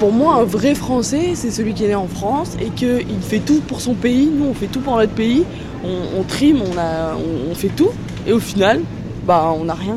Pour 0.03 0.11
moi, 0.11 0.35
un 0.35 0.43
vrai 0.43 0.75
Français, 0.75 1.31
c'est 1.33 1.49
celui 1.49 1.73
qui 1.73 1.85
est 1.85 1.87
né 1.87 1.95
en 1.95 2.09
France 2.09 2.57
et 2.59 2.71
qu'il 2.71 3.21
fait 3.21 3.39
tout 3.39 3.61
pour 3.61 3.79
son 3.79 3.93
pays. 3.93 4.25
Nous, 4.25 4.43
on 4.43 4.53
fait 4.53 4.67
tout 4.67 4.81
pour 4.81 4.97
notre 4.97 5.13
pays. 5.13 5.45
On, 5.85 6.23
trime, 6.23 6.59
on, 6.61 6.77
a, 6.77 7.15
on 7.49 7.55
fait 7.55 7.69
tout. 7.69 7.87
Et 8.27 8.33
au 8.33 8.39
final, 8.41 8.81
bah, 9.25 9.53
on 9.57 9.63
n'a 9.63 9.75
rien. 9.75 9.95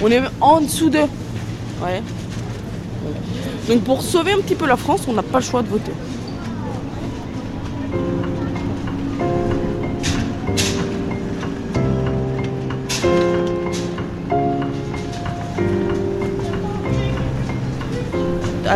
On 0.00 0.08
est 0.12 0.22
en 0.40 0.60
dessous 0.60 0.90
d'eux. 0.90 1.08
Ouais. 1.82 2.04
Donc 3.68 3.82
pour 3.82 4.00
sauver 4.00 4.30
un 4.30 4.38
petit 4.38 4.54
peu 4.54 4.64
la 4.64 4.76
France, 4.76 5.00
on 5.08 5.12
n'a 5.12 5.24
pas 5.24 5.40
le 5.40 5.44
choix 5.44 5.62
de 5.62 5.68
voter. 5.70 5.90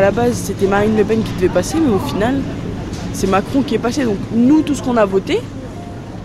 La 0.08 0.12
base, 0.12 0.36
c'était 0.36 0.66
Marine 0.66 0.96
Le 0.96 1.04
Pen 1.04 1.22
qui 1.22 1.32
devait 1.34 1.52
passer, 1.52 1.76
mais 1.78 1.92
au 1.92 1.98
final, 1.98 2.40
c'est 3.12 3.26
Macron 3.26 3.60
qui 3.60 3.74
est 3.74 3.78
passé. 3.78 4.04
Donc 4.04 4.16
nous, 4.32 4.62
tout 4.62 4.74
ce 4.74 4.82
qu'on 4.82 4.96
a 4.96 5.04
voté, 5.04 5.38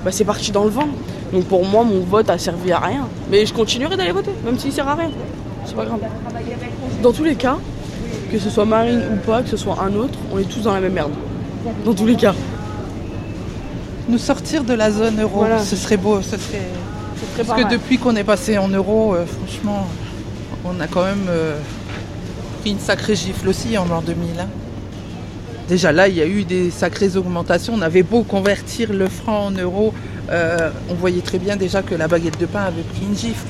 bah, 0.05 0.11
c'est 0.13 0.23
parti 0.23 0.53
dans 0.53 0.63
le 0.63 0.69
vent. 0.69 0.87
Donc 1.33 1.43
pour 1.45 1.65
moi, 1.65 1.83
mon 1.83 1.99
vote 1.99 2.29
a 2.29 2.37
servi 2.37 2.71
à 2.71 2.79
rien. 2.79 3.09
Mais 3.29 3.45
je 3.45 3.53
continuerai 3.53 3.97
d'aller 3.97 4.13
voter, 4.13 4.31
même 4.45 4.57
s'il 4.57 4.71
sert 4.71 4.87
à 4.87 4.95
rien. 4.95 5.11
C'est 5.65 5.75
pas 5.75 5.83
grave. 5.83 5.99
Dans 7.01 7.11
tous 7.11 7.25
les 7.25 7.35
cas, 7.35 7.57
que 8.31 8.39
ce 8.39 8.49
soit 8.49 8.63
Marine 8.63 9.01
ou 9.13 9.17
pas, 9.25 9.41
que 9.41 9.49
ce 9.49 9.57
soit 9.57 9.77
un 9.83 9.93
autre, 9.95 10.17
on 10.33 10.39
est 10.39 10.45
tous 10.49 10.61
dans 10.61 10.73
la 10.73 10.79
même 10.79 10.93
merde. 10.93 11.11
Dans 11.83 11.93
tous 11.93 12.05
les 12.05 12.15
cas. 12.15 12.35
Nous 14.07 14.17
sortir 14.17 14.63
de 14.63 14.73
la 14.73 14.91
zone 14.91 15.19
euro, 15.21 15.39
Voilà. 15.39 15.59
ce 15.59 15.75
serait 15.75 15.97
beau. 15.97 16.21
Ce 16.21 16.37
serait... 16.37 16.69
Parce 17.35 17.61
que 17.61 17.69
depuis 17.69 17.97
qu'on 17.97 18.15
est 18.15 18.23
passé 18.23 18.57
en 18.57 18.69
euro, 18.69 19.13
euh, 19.13 19.25
franchement, 19.25 19.87
on 20.63 20.79
a 20.79 20.87
quand 20.87 21.03
même 21.03 21.25
euh, 21.27 21.57
pris 22.63 22.71
une 22.71 22.79
sacrée 22.79 23.17
gifle 23.17 23.49
aussi 23.49 23.77
en 23.77 23.83
l'an 23.83 24.01
2000. 24.01 24.39
hein. 24.39 24.47
Déjà 25.67 25.91
là, 25.91 26.07
il 26.07 26.15
y 26.15 26.21
a 26.21 26.25
eu 26.25 26.45
des 26.45 26.71
sacrées 26.71 27.17
augmentations. 27.17 27.73
On 27.75 27.81
avait 27.81 28.03
beau 28.03 28.23
convertir 28.23 28.93
le 28.93 29.09
franc 29.09 29.47
en 29.47 29.51
euros, 29.51 29.93
euh, 30.31 30.69
on 30.89 30.93
voyait 30.93 31.21
très 31.21 31.39
bien 31.39 31.57
déjà 31.57 31.81
que 31.81 31.93
la 31.93 32.07
baguette 32.07 32.39
de 32.39 32.45
pain 32.45 32.61
avait 32.61 32.83
pris 32.83 33.01
une 33.01 33.17
gifle. 33.17 33.47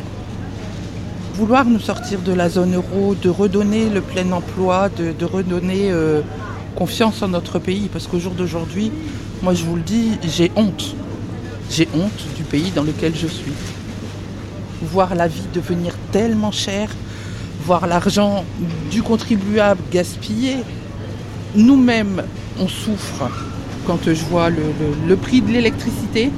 Vouloir 1.35 1.65
nous 1.65 1.79
sortir 1.79 2.21
de 2.21 2.33
la 2.33 2.49
zone 2.49 2.73
euro, 2.73 3.13
de 3.13 3.29
redonner 3.29 3.87
le 3.87 4.01
plein 4.01 4.31
emploi, 4.31 4.89
de, 4.89 5.25
redonner 5.25 5.91
euh, 5.91 6.21
confiance 6.75 7.21
en 7.21 7.27
notre 7.27 7.59
pays, 7.59 7.89
parce 7.93 8.07
qu'au 8.07 8.19
jour 8.19 8.33
d'aujourd'hui, 8.33 8.91
moi 9.43 9.53
je 9.53 9.63
vous 9.63 9.75
le 9.75 9.83
dis, 9.83 10.17
j'ai 10.23 10.51
honte. 10.55 10.95
J'ai 11.69 11.87
honte 11.93 12.25
du 12.35 12.41
pays 12.41 12.71
dans 12.71 12.83
lequel 12.83 13.13
je 13.15 13.27
suis. 13.27 13.53
Voir 14.81 15.13
la 15.13 15.27
vie 15.27 15.45
devenir 15.53 15.93
tellement 16.11 16.51
chère, 16.51 16.89
voir 17.63 17.87
l'argent 17.87 18.45
du 18.91 19.01
contribuable 19.01 19.81
gaspillé. 19.91 20.57
Nous-mêmes, 21.55 22.23
on 22.59 22.67
souffre 22.67 23.29
quand 23.85 23.99
je 24.05 24.23
vois 24.25 24.49
le, 24.49 25.15
prix 25.15 25.41
de 25.41 25.51
l'électricité, 25.51 26.31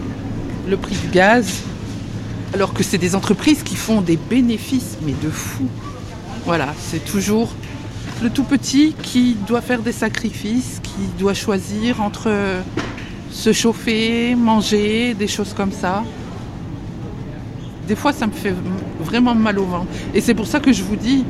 le 0.68 0.78
prix 0.78 0.96
du 0.96 1.08
gaz, 1.08 1.62
alors 2.54 2.74
que 2.74 2.84
c'est 2.84 2.98
des 2.98 3.16
entreprises 3.16 3.64
qui 3.64 3.76
font 3.76 4.02
des 4.02 4.18
bénéfices, 4.18 4.98
mais 5.06 5.14
de 5.24 5.30
fou. 5.30 5.68
Voilà, 6.46 6.74
c'est 6.80 7.04
toujours 7.04 7.50
le 8.24 8.30
tout 8.30 8.44
petit 8.44 8.96
qui 9.02 9.36
doit 9.48 9.62
faire 9.62 9.82
des 9.82 9.92
sacrifices, 9.92 10.80
qui 10.82 11.08
doit 11.20 11.34
choisir 11.34 12.02
entre 12.02 12.32
se 13.32 13.52
chauffer, 13.52 14.36
manger, 14.36 15.14
des 15.14 15.28
choses 15.28 15.54
comme 15.54 15.72
ça. 15.72 16.04
Des 17.88 17.96
fois, 17.96 18.14
ça 18.14 18.26
me 18.26 18.32
fait 18.32 18.54
vraiment 19.00 19.36
mal 19.36 19.60
au 19.60 19.66
ventre. 19.66 19.88
Et 20.14 20.22
c'est 20.22 20.34
pour 20.34 20.48
ça 20.48 20.60
que 20.60 20.74
je 20.74 20.82
vous 20.84 20.96
dis, 20.96 21.24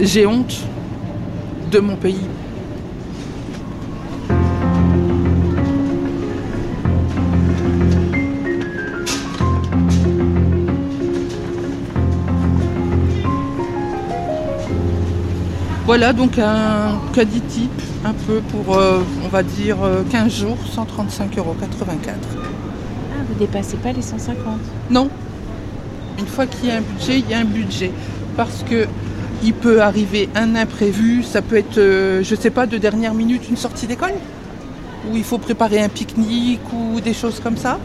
j'ai 0.00 0.26
honte 0.26 0.56
de 1.70 1.80
mon 1.80 1.96
pays. 1.96 2.20
Voilà 15.86 16.14
donc 16.14 16.38
un 16.38 16.98
caddie 17.12 17.42
type, 17.42 17.70
un 18.04 18.14
peu 18.14 18.40
pour, 18.40 18.78
euh, 18.78 19.00
on 19.22 19.28
va 19.28 19.42
dire, 19.42 19.76
euh, 19.84 20.02
15 20.10 20.32
jours, 20.32 20.56
135,84 20.74 21.36
euros. 21.38 21.54
Vous 23.34 23.46
dépassez 23.46 23.76
pas 23.78 23.92
les 23.92 24.02
150. 24.02 24.38
Non. 24.90 25.10
Une 26.18 26.26
fois 26.26 26.46
qu'il 26.46 26.68
y 26.68 26.70
a 26.70 26.76
un 26.76 26.82
budget, 26.82 27.18
il 27.18 27.28
y 27.28 27.34
a 27.34 27.38
un 27.38 27.44
budget. 27.44 27.90
Parce 28.36 28.62
que 28.62 28.86
il 29.42 29.52
peut 29.52 29.82
arriver 29.82 30.28
un 30.34 30.54
imprévu, 30.54 31.22
ça 31.22 31.42
peut 31.42 31.56
être, 31.56 31.78
euh, 31.78 32.22
je 32.22 32.34
sais 32.34 32.50
pas, 32.50 32.66
de 32.66 32.78
dernière 32.78 33.12
minute, 33.12 33.48
une 33.50 33.56
sortie 33.56 33.86
d'école, 33.86 34.14
où 35.10 35.16
il 35.16 35.24
faut 35.24 35.38
préparer 35.38 35.82
un 35.82 35.88
pique-nique 35.88 36.60
ou 36.72 37.00
des 37.00 37.12
choses 37.12 37.40
comme 37.40 37.56
ça. 37.56 37.78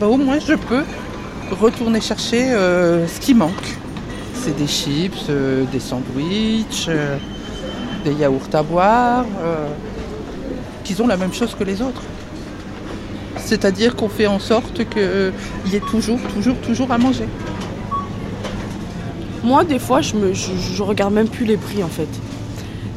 Bah, 0.00 0.08
au 0.08 0.16
moins, 0.16 0.38
je 0.40 0.54
peux 0.54 0.82
retourner 1.52 2.00
chercher 2.00 2.52
euh, 2.52 3.06
ce 3.06 3.20
qui 3.20 3.34
manque. 3.34 3.76
C'est 4.34 4.56
des 4.56 4.66
chips, 4.66 5.26
euh, 5.28 5.64
des 5.70 5.80
sandwichs, 5.80 6.88
des 8.04 8.12
yaourts 8.12 8.48
à 8.54 8.62
boire, 8.62 9.26
qu'ils 10.82 11.00
ont 11.02 11.06
la 11.06 11.16
même 11.16 11.32
chose 11.32 11.54
que 11.58 11.64
les 11.64 11.80
autres. 11.80 12.02
C'est-à-dire 13.44 13.94
qu'on 13.96 14.08
fait 14.08 14.26
en 14.26 14.38
sorte 14.38 14.88
qu'il 14.88 15.32
y 15.72 15.76
ait 15.76 15.80
toujours, 15.80 16.18
toujours, 16.34 16.56
toujours 16.58 16.90
à 16.90 16.98
manger. 16.98 17.26
Moi, 19.42 19.64
des 19.64 19.78
fois, 19.78 20.00
je, 20.00 20.14
me, 20.14 20.32
je, 20.32 20.50
je 20.74 20.82
regarde 20.82 21.12
même 21.12 21.28
plus 21.28 21.44
les 21.44 21.56
prix 21.58 21.82
en 21.82 21.88
fait. 21.88 22.08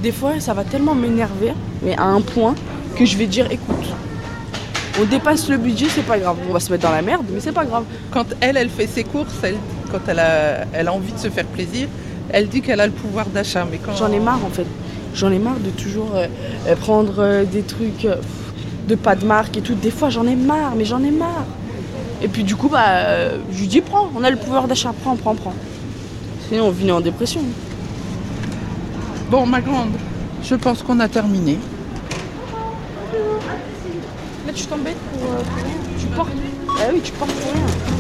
Des 0.01 0.11
fois, 0.11 0.39
ça 0.39 0.53
va 0.53 0.63
tellement 0.63 0.95
m'énerver, 0.95 1.53
mais 1.83 1.95
à 1.97 2.03
un 2.05 2.21
point 2.21 2.55
que 2.95 3.05
je 3.05 3.17
vais 3.17 3.25
dire 3.27 3.47
écoute, 3.51 3.85
on 5.01 5.05
dépasse 5.05 5.49
le 5.49 5.57
budget, 5.57 5.87
c'est 5.93 6.05
pas 6.05 6.17
grave. 6.17 6.37
On 6.49 6.53
va 6.53 6.59
se 6.59 6.71
mettre 6.71 6.83
dans 6.83 6.93
la 6.95 7.01
merde, 7.01 7.25
mais 7.31 7.39
c'est 7.41 7.51
pas 7.51 7.65
grave. 7.65 7.83
Quand 8.11 8.25
elle, 8.39 8.57
elle 8.57 8.69
fait 8.69 8.87
ses 8.87 9.03
courses, 9.03 9.33
elle- 9.43 9.57
quand 9.91 9.99
elle 10.07 10.19
a, 10.19 10.65
elle 10.73 10.87
a 10.87 10.93
envie 10.93 11.11
de 11.11 11.19
se 11.19 11.29
faire 11.29 11.45
plaisir, 11.45 11.87
elle 12.29 12.47
dit 12.47 12.61
qu'elle 12.61 12.79
a 12.79 12.85
le 12.87 12.93
pouvoir 12.93 13.25
d'achat. 13.27 13.67
Mais 13.69 13.77
quand 13.83 13.95
J'en 13.95 14.11
ai 14.11 14.19
marre 14.19 14.43
en 14.45 14.49
fait. 14.49 14.65
J'en 15.13 15.31
ai 15.31 15.39
marre 15.39 15.59
de 15.59 15.69
toujours 15.71 16.11
euh, 16.15 16.27
euh, 16.67 16.75
prendre 16.75 17.15
euh, 17.19 17.43
des 17.43 17.61
trucs 17.63 18.05
euh, 18.05 18.15
de 18.87 18.95
pas 18.95 19.15
de 19.15 19.25
marque 19.25 19.57
et 19.57 19.61
tout. 19.61 19.75
Des 19.75 19.91
fois, 19.91 20.09
j'en 20.09 20.25
ai 20.25 20.35
marre, 20.35 20.73
mais 20.75 20.85
j'en 20.85 21.03
ai 21.03 21.11
marre. 21.11 21.45
Et 22.21 22.27
puis 22.27 22.43
du 22.43 22.55
coup, 22.55 22.69
bah, 22.69 22.85
euh, 22.87 23.37
je 23.51 23.59
lui 23.59 23.67
dis 23.67 23.81
prends, 23.81 24.09
on 24.15 24.23
a 24.23 24.31
le 24.31 24.37
pouvoir 24.37 24.67
d'achat, 24.67 24.93
prends, 25.03 25.15
prends, 25.15 25.35
prends. 25.35 25.53
Sinon, 26.49 26.67
on 26.67 26.73
finit 26.73 26.91
en 26.91 27.01
dépression. 27.01 27.41
Bon, 29.29 29.45
ma 29.45 29.61
grande, 29.61 29.91
je 30.41 30.55
pense 30.55 30.81
qu'on 30.81 30.99
a 30.99 31.07
terminé. 31.07 31.59
Là, 34.45 34.53
tu 34.53 34.65
t'embêtes 34.65 34.95
pour, 34.95 35.31
euh, 35.31 35.43
pour 35.43 35.55
rien. 35.55 35.75
Tu 35.99 36.07
portes. 36.07 36.31
Ah 36.79 36.89
oui, 36.93 37.01
tu 37.03 37.11
portes 37.11 37.31
pour 37.31 37.51
rien. 37.51 37.96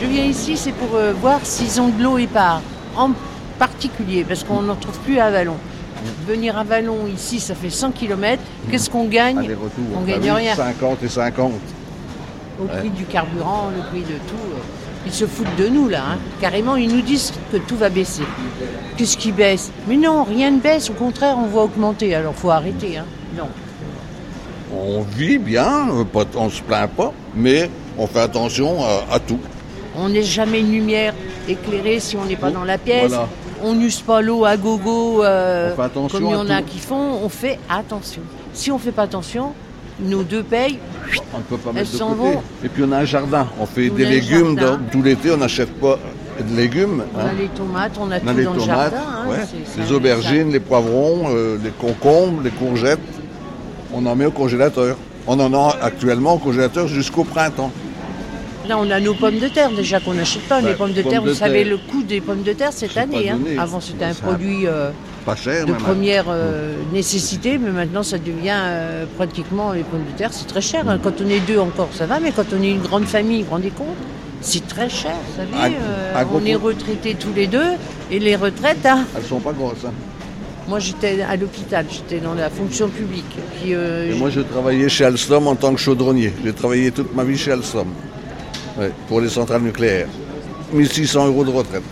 Je 0.00 0.06
viens 0.06 0.24
ici, 0.24 0.56
c'est 0.56 0.72
pour 0.72 0.94
euh, 0.94 1.12
voir 1.20 1.40
s'ils 1.44 1.80
ont 1.80 1.88
de 1.88 2.02
l'eau 2.02 2.18
épars, 2.18 2.60
en 2.96 3.10
particulier, 3.58 4.24
parce 4.24 4.44
qu'on 4.44 4.62
n'en 4.62 4.76
trouve 4.76 4.98
plus 5.00 5.18
à 5.18 5.30
Vallon. 5.30 5.56
Venir 6.26 6.56
à 6.56 6.62
Vallon, 6.64 7.06
ici, 7.12 7.40
ça 7.40 7.54
fait 7.56 7.70
100 7.70 7.90
km. 7.90 8.40
Qu'est-ce 8.70 8.88
qu'on 8.88 9.06
gagne. 9.06 9.36
On 9.36 10.00
Bah 10.00 10.12
gagne 10.12 10.20
oui, 10.22 10.30
rien. 10.30 10.54
50 10.54 11.02
et 11.02 11.08
50. 11.08 11.52
Au 12.62 12.64
prix 12.66 12.90
du 12.90 13.04
carburant, 13.04 13.70
le 13.76 13.82
prix 13.90 14.02
de 14.02 14.16
tout. 14.18 14.34
euh, 14.52 14.60
Ils 15.06 15.12
se 15.12 15.26
foutent 15.26 15.56
de 15.58 15.66
nous, 15.68 15.88
là. 15.88 16.02
hein. 16.12 16.18
Carrément, 16.40 16.76
ils 16.76 16.88
nous 16.94 17.02
disent 17.02 17.32
que 17.50 17.56
tout 17.56 17.76
va 17.76 17.88
baisser. 17.88 18.22
Qu'est-ce 18.96 19.16
qui 19.16 19.32
baisse? 19.32 19.72
Mais 19.88 19.96
non, 19.96 20.22
rien 20.22 20.50
ne 20.52 20.58
baisse. 20.60 20.90
Au 20.90 20.94
contraire, 20.94 21.36
on 21.38 21.46
va 21.46 21.62
augmenter. 21.62 22.14
Alors, 22.14 22.34
faut 22.34 22.50
arrêter. 22.50 22.98
Hein. 22.98 23.04
Non. 23.36 23.48
On 24.76 25.02
vit 25.02 25.38
bien, 25.38 25.88
pas- 26.12 26.24
on 26.36 26.50
se 26.50 26.62
plaint 26.62 26.90
pas, 26.90 27.12
mais 27.34 27.70
on 27.96 28.06
fait 28.06 28.20
attention 28.20 28.76
à, 28.84 29.14
à 29.14 29.18
tout. 29.18 29.38
On 29.98 30.08
n'est 30.08 30.22
jamais 30.22 30.60
une 30.60 30.70
lumière 30.72 31.14
éclairée 31.48 32.00
si 32.00 32.16
on 32.16 32.24
n'est 32.24 32.36
pas 32.36 32.50
dans 32.50 32.64
la 32.64 32.78
pièce. 32.78 33.08
Voilà. 33.08 33.28
On 33.62 33.74
n'use 33.74 34.00
pas 34.00 34.20
l'eau 34.20 34.44
à 34.44 34.56
gogo 34.56 35.24
euh, 35.24 35.72
On 35.72 35.76
fait 35.76 35.82
attention 35.82 36.18
comme 36.18 36.28
il 36.28 36.32
y 36.32 36.36
en 36.36 36.48
a 36.50 36.62
qui 36.62 36.78
font. 36.78 37.18
On 37.24 37.28
fait 37.28 37.58
attention. 37.68 38.22
Si 38.52 38.70
on 38.70 38.78
fait 38.78 38.92
pas 38.92 39.02
attention, 39.02 39.52
nos 40.00 40.22
deux 40.22 40.44
payes, 40.44 40.78
On 41.34 41.38
ne 41.38 41.42
peut 41.42 41.56
pas 41.56 41.70
Elles 41.70 41.76
mettre 41.80 41.90
de 41.92 41.96
s'en 41.96 42.10
côté. 42.14 42.34
vont. 42.34 42.42
Et 42.64 42.68
puis 42.68 42.84
on 42.86 42.92
a 42.92 42.98
un 42.98 43.04
jardin, 43.04 43.48
on 43.60 43.66
fait 43.66 43.90
On 43.90 43.94
des 43.94 44.04
légumes. 44.04 44.54
dans- 44.54 44.78
tout 44.92 45.02
l'été, 45.02 45.32
on 45.32 45.38
n'achète 45.38 45.72
pas 45.80 45.98
de 46.40 46.56
légumes. 46.56 47.02
on 47.16 47.18
hein. 47.18 47.24
a 47.30 47.32
les 47.32 47.48
tomates, 47.48 47.92
on 48.00 48.10
a 48.12 48.16
On 48.18 48.20
tout 48.20 48.36
les 48.36 48.44
dans 48.44 48.52
le 48.54 48.60
jardin. 48.60 48.96
hein. 48.96 49.28
ouais, 49.28 49.36
les 49.76 49.86
ça- 49.86 49.92
aubergines, 49.92 50.52
les 50.52 50.60
poivrons, 50.60 51.24
euh, 51.30 51.58
les 51.62 51.70
concombres, 51.70 52.42
les 52.44 52.50
courgettes. 52.50 53.00
On 53.92 54.06
en 54.06 54.14
met 54.14 54.26
au 54.26 54.30
congélateur. 54.30 54.96
On 55.26 55.38
en 55.40 55.52
a 55.52 55.76
actuellement 55.82 56.34
au 56.34 56.38
congélateur 56.38 56.86
jusqu'au 56.86 57.24
printemps. 57.24 57.72
Là, 58.68 58.76
on 58.78 58.90
a 58.90 59.00
nos 59.00 59.14
pommes 59.14 59.38
de 59.38 59.48
terre 59.48 59.70
déjà 59.70 59.98
qu'on 59.98 60.12
n'achète 60.14 60.42
pas. 60.42 60.60
Les 60.60 60.74
pommes 60.74 60.92
de 60.92 61.00
pommes 61.00 61.10
terre, 61.10 61.22
de 61.22 61.30
vous 61.30 61.34
savez 61.34 61.64
le 61.64 61.78
coût 61.78 62.02
des 62.02 62.20
pommes 62.20 62.42
de 62.42 62.52
terre 62.52 62.72
cette 62.72 62.96
année. 62.98 63.30
hein. 63.30 63.38
Avant, 63.58 63.80
c'était 63.80 64.04
un 64.04 64.12
produit 64.14 64.66
euh, 64.66 64.90
Pas 65.24 65.36
cher, 65.36 65.64
de 65.64 65.72
hein. 65.72 65.76
première 65.78 66.26
euh, 66.28 66.74
nécessité, 66.92 67.56
mais 67.56 67.70
maintenant, 67.70 68.02
ça 68.02 68.18
devient 68.18 68.52
euh, 68.54 69.06
pratiquement 69.16 69.72
les 69.72 69.84
pommes 69.84 70.04
de 70.12 70.18
terre. 70.18 70.30
C'est 70.32 70.46
très 70.46 70.60
cher. 70.60 70.84
hein. 70.88 70.98
Quand 71.02 71.14
on 71.24 71.28
est 71.30 71.40
deux 71.40 71.58
encore, 71.58 71.88
ça 71.92 72.04
va, 72.04 72.20
mais 72.20 72.30
quand 72.30 72.44
on 72.58 72.62
est 72.62 72.70
une 72.70 72.82
grande 72.82 73.06
famille, 73.06 73.38
vous 73.40 73.46
vous 73.46 73.50
rendez 73.52 73.70
compte? 73.70 73.96
C'est 74.42 74.68
très 74.68 74.88
cher, 74.90 75.14
vous 75.28 75.36
savez. 75.58 75.74
À- 76.14 76.18
à 76.18 76.24
gros 76.24 76.38
on 76.40 76.44
est 76.44 76.54
retraités 76.54 77.14
tous 77.18 77.32
les 77.34 77.46
deux, 77.46 77.70
et 78.10 78.18
les 78.18 78.36
retraites, 78.36 78.84
hein, 78.84 79.04
Elles 79.16 79.24
sont 79.24 79.40
pas 79.40 79.52
grosses. 79.52 79.84
hein. 79.86 79.92
Moi, 80.68 80.78
j'étais 80.78 81.22
à 81.22 81.34
l'hôpital, 81.36 81.86
j'étais 81.90 82.20
dans 82.22 82.34
la 82.34 82.50
fonction 82.50 82.88
publique. 82.88 83.24
Puis, 83.62 83.74
euh, 83.74 84.12
Et 84.12 84.14
moi, 84.14 84.28
j'ai 84.28 84.44
travaillé 84.44 84.90
chez 84.90 85.06
Alstom 85.06 85.46
en 85.48 85.54
tant 85.56 85.72
que 85.72 85.80
chaudronnier. 85.80 86.34
J'ai 86.44 86.52
travaillé 86.52 86.90
toute 86.90 87.14
ma 87.16 87.24
vie 87.24 87.38
chez 87.38 87.52
Alstom. 87.52 87.86
Pour 89.08 89.20
les 89.20 89.28
centrales 89.28 89.62
nucléaires. 89.62 90.08
1600 90.72 91.26
euros 91.28 91.44
de 91.44 91.50
retraite. 91.50 91.82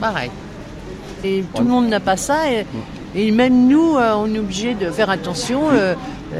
pareil. 0.00 0.30
Et 1.24 1.42
tout 1.54 1.62
le 1.62 1.68
monde 1.70 1.88
n'a 1.88 2.00
pas 2.00 2.16
ça. 2.16 2.42
Et, 3.14 3.30
même 3.30 3.68
nous, 3.68 3.96
euh, 3.96 4.12
on 4.16 4.32
est 4.34 4.38
obligé 4.38 4.74
de 4.74 4.90
faire 4.90 5.08
attention. 5.08 5.70
Euh, 5.72 5.94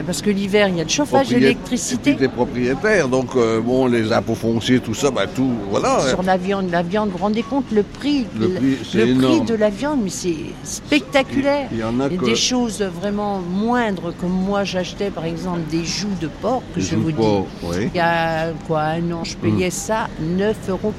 Parce 0.06 0.22
que 0.22 0.30
l'hiver, 0.30 0.68
il 0.68 0.76
y 0.76 0.80
a 0.80 0.84
le 0.84 0.90
chauffage, 0.90 1.30
l'électricité. 1.30 2.14
Des 2.14 2.28
propriétaires, 2.28 3.08
donc 3.08 3.36
euh, 3.36 3.60
bon, 3.60 3.86
les 3.86 4.12
impôts 4.12 4.34
fonciers, 4.34 4.80
tout 4.80 4.94
ça, 4.94 5.10
bah 5.10 5.26
tout, 5.26 5.52
voilà. 5.70 6.00
Sur 6.08 6.22
la 6.22 6.36
viande, 6.36 6.70
la 6.70 6.82
viande, 6.82 7.10
vous 7.10 7.18
vous 7.18 7.24
rendez 7.24 7.42
compte 7.42 7.66
le 7.72 7.82
prix, 7.82 8.26
Le 8.38 8.48
prix, 8.48 8.76
le 8.94 9.44
de 9.44 9.54
la 9.54 9.70
viande, 9.70 10.00
mais 10.02 10.10
c'est 10.10 10.34
spectaculaire. 10.62 11.68
Il 11.72 11.78
y 11.78 11.84
en 11.84 12.00
a 12.00 12.08
que 12.08 12.24
des 12.24 12.34
choses 12.34 12.82
vraiment 12.82 13.40
moindres, 13.40 14.12
comme 14.20 14.32
moi 14.32 14.64
j'achetais 14.64 15.10
par 15.10 15.24
exemple 15.24 15.60
des 15.70 15.84
joues 15.84 16.08
de 16.20 16.28
porc, 16.42 16.62
que 16.74 16.80
des 16.80 16.86
je 16.86 16.96
vous 16.96 17.12
dis. 17.12 17.18
oui. 17.62 17.88
Il 17.94 17.96
y 17.96 18.00
a 18.00 18.52
quoi, 18.66 18.82
un 18.82 19.10
an, 19.12 19.24
je 19.24 19.36
payais 19.36 19.70
ça 19.70 20.08
9,90 20.20 20.70
euros 20.70 20.92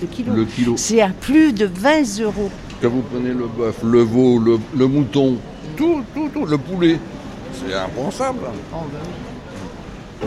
le 0.00 0.06
kilo. 0.06 0.32
Le 0.34 0.44
kilo. 0.44 0.74
C'est 0.76 1.00
à 1.00 1.08
plus 1.08 1.52
de 1.52 1.66
20 1.66 2.20
euros. 2.22 2.50
Que 2.80 2.86
vous 2.86 3.02
prenez 3.02 3.30
le 3.30 3.46
bœuf, 3.46 3.76
le 3.82 4.02
veau, 4.02 4.38
le, 4.38 4.58
le 4.76 4.86
mouton, 4.86 5.36
tout, 5.76 6.02
tout, 6.14 6.28
tout, 6.32 6.44
le 6.44 6.58
poulet, 6.58 6.98
c'est 7.58 7.74
impensable. 7.74 8.40
Oh, 8.72 8.76
ben 8.92 8.98
oui. 9.04 10.26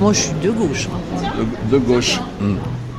Moi, 0.00 0.12
je 0.12 0.20
suis 0.20 0.32
de 0.42 0.50
gauche. 0.50 0.88
hein. 0.92 1.32
De, 1.70 1.76
de 1.76 1.78
gauche. 1.78 2.20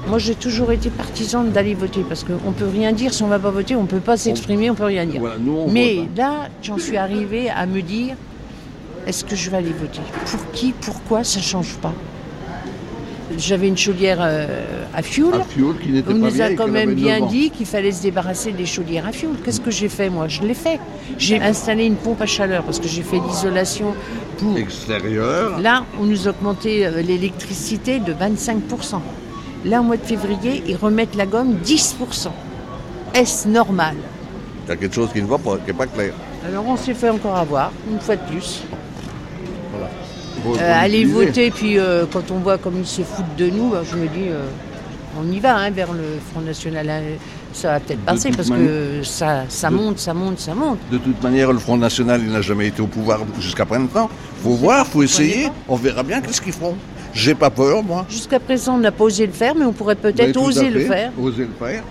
Moi, 0.08 0.20
j'ai 0.20 0.36
toujours 0.36 0.72
été 0.72 0.90
partisane 0.90 1.52
d'aller 1.52 1.74
voter 1.74 2.04
parce 2.08 2.24
qu'on 2.24 2.34
ne 2.50 2.54
peut 2.54 2.68
rien 2.68 2.92
dire 2.92 3.14
si 3.14 3.24
on 3.24 3.28
ne 3.28 3.32
va 3.32 3.40
pas 3.40 3.52
voter, 3.52 3.76
on 3.76 3.84
ne 3.84 3.88
peut 3.88 4.00
pas 4.00 4.16
s'exprimer, 4.18 4.70
on 4.70 4.74
ne 4.74 4.78
peut 4.78 4.86
rien 4.86 5.06
dire. 5.06 5.20
Voilà, 5.20 5.38
nous, 5.40 5.54
on 5.54 5.72
Mais 5.72 5.96
vote, 5.96 6.06
hein. 6.06 6.10
là, 6.18 6.50
j'en 6.62 6.78
suis 6.78 6.98
arrivée 6.98 7.50
à 7.50 7.66
me 7.66 7.82
dire 7.82 8.16
est-ce 9.08 9.26
que 9.26 9.36
je 9.36 9.50
vais 9.50 9.58
aller 9.58 9.74
voter? 9.74 10.02
Pour 10.26 10.52
qui? 10.52 10.74
Pourquoi? 10.80 11.24
Ça 11.24 11.40
ne 11.40 11.44
change 11.44 11.74
pas. 11.82 11.94
J'avais 13.38 13.68
une 13.68 13.78
chaudière 13.78 14.20
euh, 14.22 14.64
à 14.94 15.02
fioul. 15.02 15.34
Un 15.34 15.44
fioul 15.44 15.78
qui 15.80 15.90
n'était 15.90 16.12
On 16.12 16.20
pas 16.20 16.30
nous 16.30 16.42
a 16.42 16.50
quand 16.52 16.68
même 16.68 16.94
bien 16.94 17.20
9 17.20 17.24
ans. 17.24 17.32
dit 17.32 17.50
qu'il 17.50 17.66
fallait 17.66 17.92
se 17.92 18.02
débarrasser 18.04 18.52
des 18.52 18.66
chaudières 18.66 19.08
à 19.08 19.12
fioul. 19.12 19.36
Qu'est-ce 19.44 19.62
que 19.62 19.72
j'ai 19.72 19.90
fait 19.90 20.10
moi? 20.10 20.28
Je 20.28 20.42
l'ai 20.42 20.54
fait. 20.54 20.80
J'ai 21.18 21.40
installé 21.42 21.86
une 21.86 21.96
pompe 21.96 22.22
à 22.22 22.26
chaleur 22.26 22.64
parce 22.64 22.80
que 22.80 22.88
j'ai 22.88 23.02
fait 23.02 23.20
l'isolation 23.20 23.96
pour. 24.38 24.58
Extérieur. 24.58 25.60
Là, 25.60 25.86
on 26.00 26.04
nous 26.06 26.28
a 26.28 26.32
augmenté 26.32 26.86
euh, 26.86 27.02
l'électricité 27.02 28.00
de 28.00 28.14
25%. 28.14 29.00
Là, 29.66 29.80
au 29.80 29.84
mois 29.84 29.98
de 29.98 30.04
février, 30.06 30.62
ils 30.68 30.76
remettent 30.76 31.16
la 31.16 31.26
gomme 31.26 31.56
10%. 31.64 32.28
Est-ce 33.14 33.48
normal? 33.48 33.96
Il 34.66 34.70
y 34.70 34.72
a 34.74 34.76
quelque 34.76 34.96
chose 34.96 35.10
qui 35.14 35.22
ne 35.22 35.28
va 35.28 35.38
pas, 35.38 35.58
qui 35.58 35.68
n'est 35.68 35.74
pas 35.78 35.88
clair. 35.88 36.14
Alors, 36.46 36.66
on 36.68 36.76
s'est 36.76 36.94
fait 36.94 37.10
encore 37.10 37.38
avoir, 37.38 37.72
une 37.90 38.00
fois 38.00 38.16
de 38.18 38.22
plus. 38.30 38.64
Faut 40.44 40.56
Euh, 40.60 40.74
aller 40.84 41.06
voter, 41.06 41.52
puis 41.52 41.78
euh, 41.80 42.06
quand 42.12 42.32
on 42.32 42.40
voit 42.40 42.58
comme 42.58 42.80
ils 42.80 42.86
se 42.88 43.02
foutent 43.02 43.36
de 43.38 43.48
nous, 43.50 43.70
bah, 43.70 43.82
je 43.90 43.96
me 43.96 44.08
dis, 44.08 44.28
euh, 44.30 44.44
on 45.20 45.32
y 45.32 45.40
va 45.40 45.56
hein, 45.58 45.70
vers 45.72 45.94
le 45.94 46.04
Front 46.32 46.42
National. 46.42 46.90
Ça 47.54 47.74
va 47.74 47.80
peut-être 47.80 48.00
passer 48.02 48.32
parce 48.32 48.50
que 48.50 49.04
ça, 49.04 49.44
ça 49.48 49.70
de- 49.70 49.76
monte, 49.76 50.00
ça 50.00 50.14
monte, 50.14 50.40
ça 50.40 50.56
monte. 50.56 50.80
De 50.92 50.98
toute 50.98 51.22
manière, 51.22 51.54
le 51.54 51.60
Front 51.60 51.78
National, 51.78 52.20
il 52.26 52.32
n'a 52.32 52.42
jamais 52.42 52.68
été 52.68 52.82
au 52.82 52.88
pouvoir 52.88 53.20
jusqu'à 53.40 53.64
maintenant. 53.66 54.10
faut 54.44 54.52
voir, 54.56 54.86
faut 54.88 55.04
essayer. 55.04 55.50
On 55.70 55.76
verra 55.76 56.02
bien 56.04 56.20
qu'est-ce 56.20 56.42
qu'ils 56.42 56.52
feront. 56.54 56.76
J'ai 57.14 57.36
pas 57.36 57.52
peur, 57.52 57.84
moi. 57.84 58.06
Jusqu'à 58.10 58.40
présent, 58.40 58.74
on 58.76 58.80
n'a 58.80 58.92
pas 58.92 59.04
osé 59.04 59.28
le 59.28 59.32
faire, 59.32 59.54
mais 59.56 59.66
on 59.66 59.72
pourrait 59.72 59.96
peut-être 59.96 60.36
oser 60.42 60.70
le 60.72 60.80
faire. 60.82 61.12
Oser 61.22 61.44
le 61.48 61.66
faire. 61.66 61.84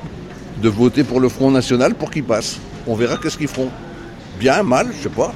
De 0.61 0.69
voter 0.69 1.05
pour 1.05 1.21
le 1.21 1.29
Front 1.29 1.51
National 1.53 1.95
pour 1.95 2.11
qu'il 2.11 2.25
passe. 2.25 2.59
On 2.89 2.95
verra 2.97 3.17
qu'est-ce 3.17 3.39
qu'ils 3.39 3.47
feront. 3.49 3.71
Bien, 4.41 4.63
mal, 4.65 4.89
je 4.97 5.05
sais 5.05 5.09
pas. 5.09 5.33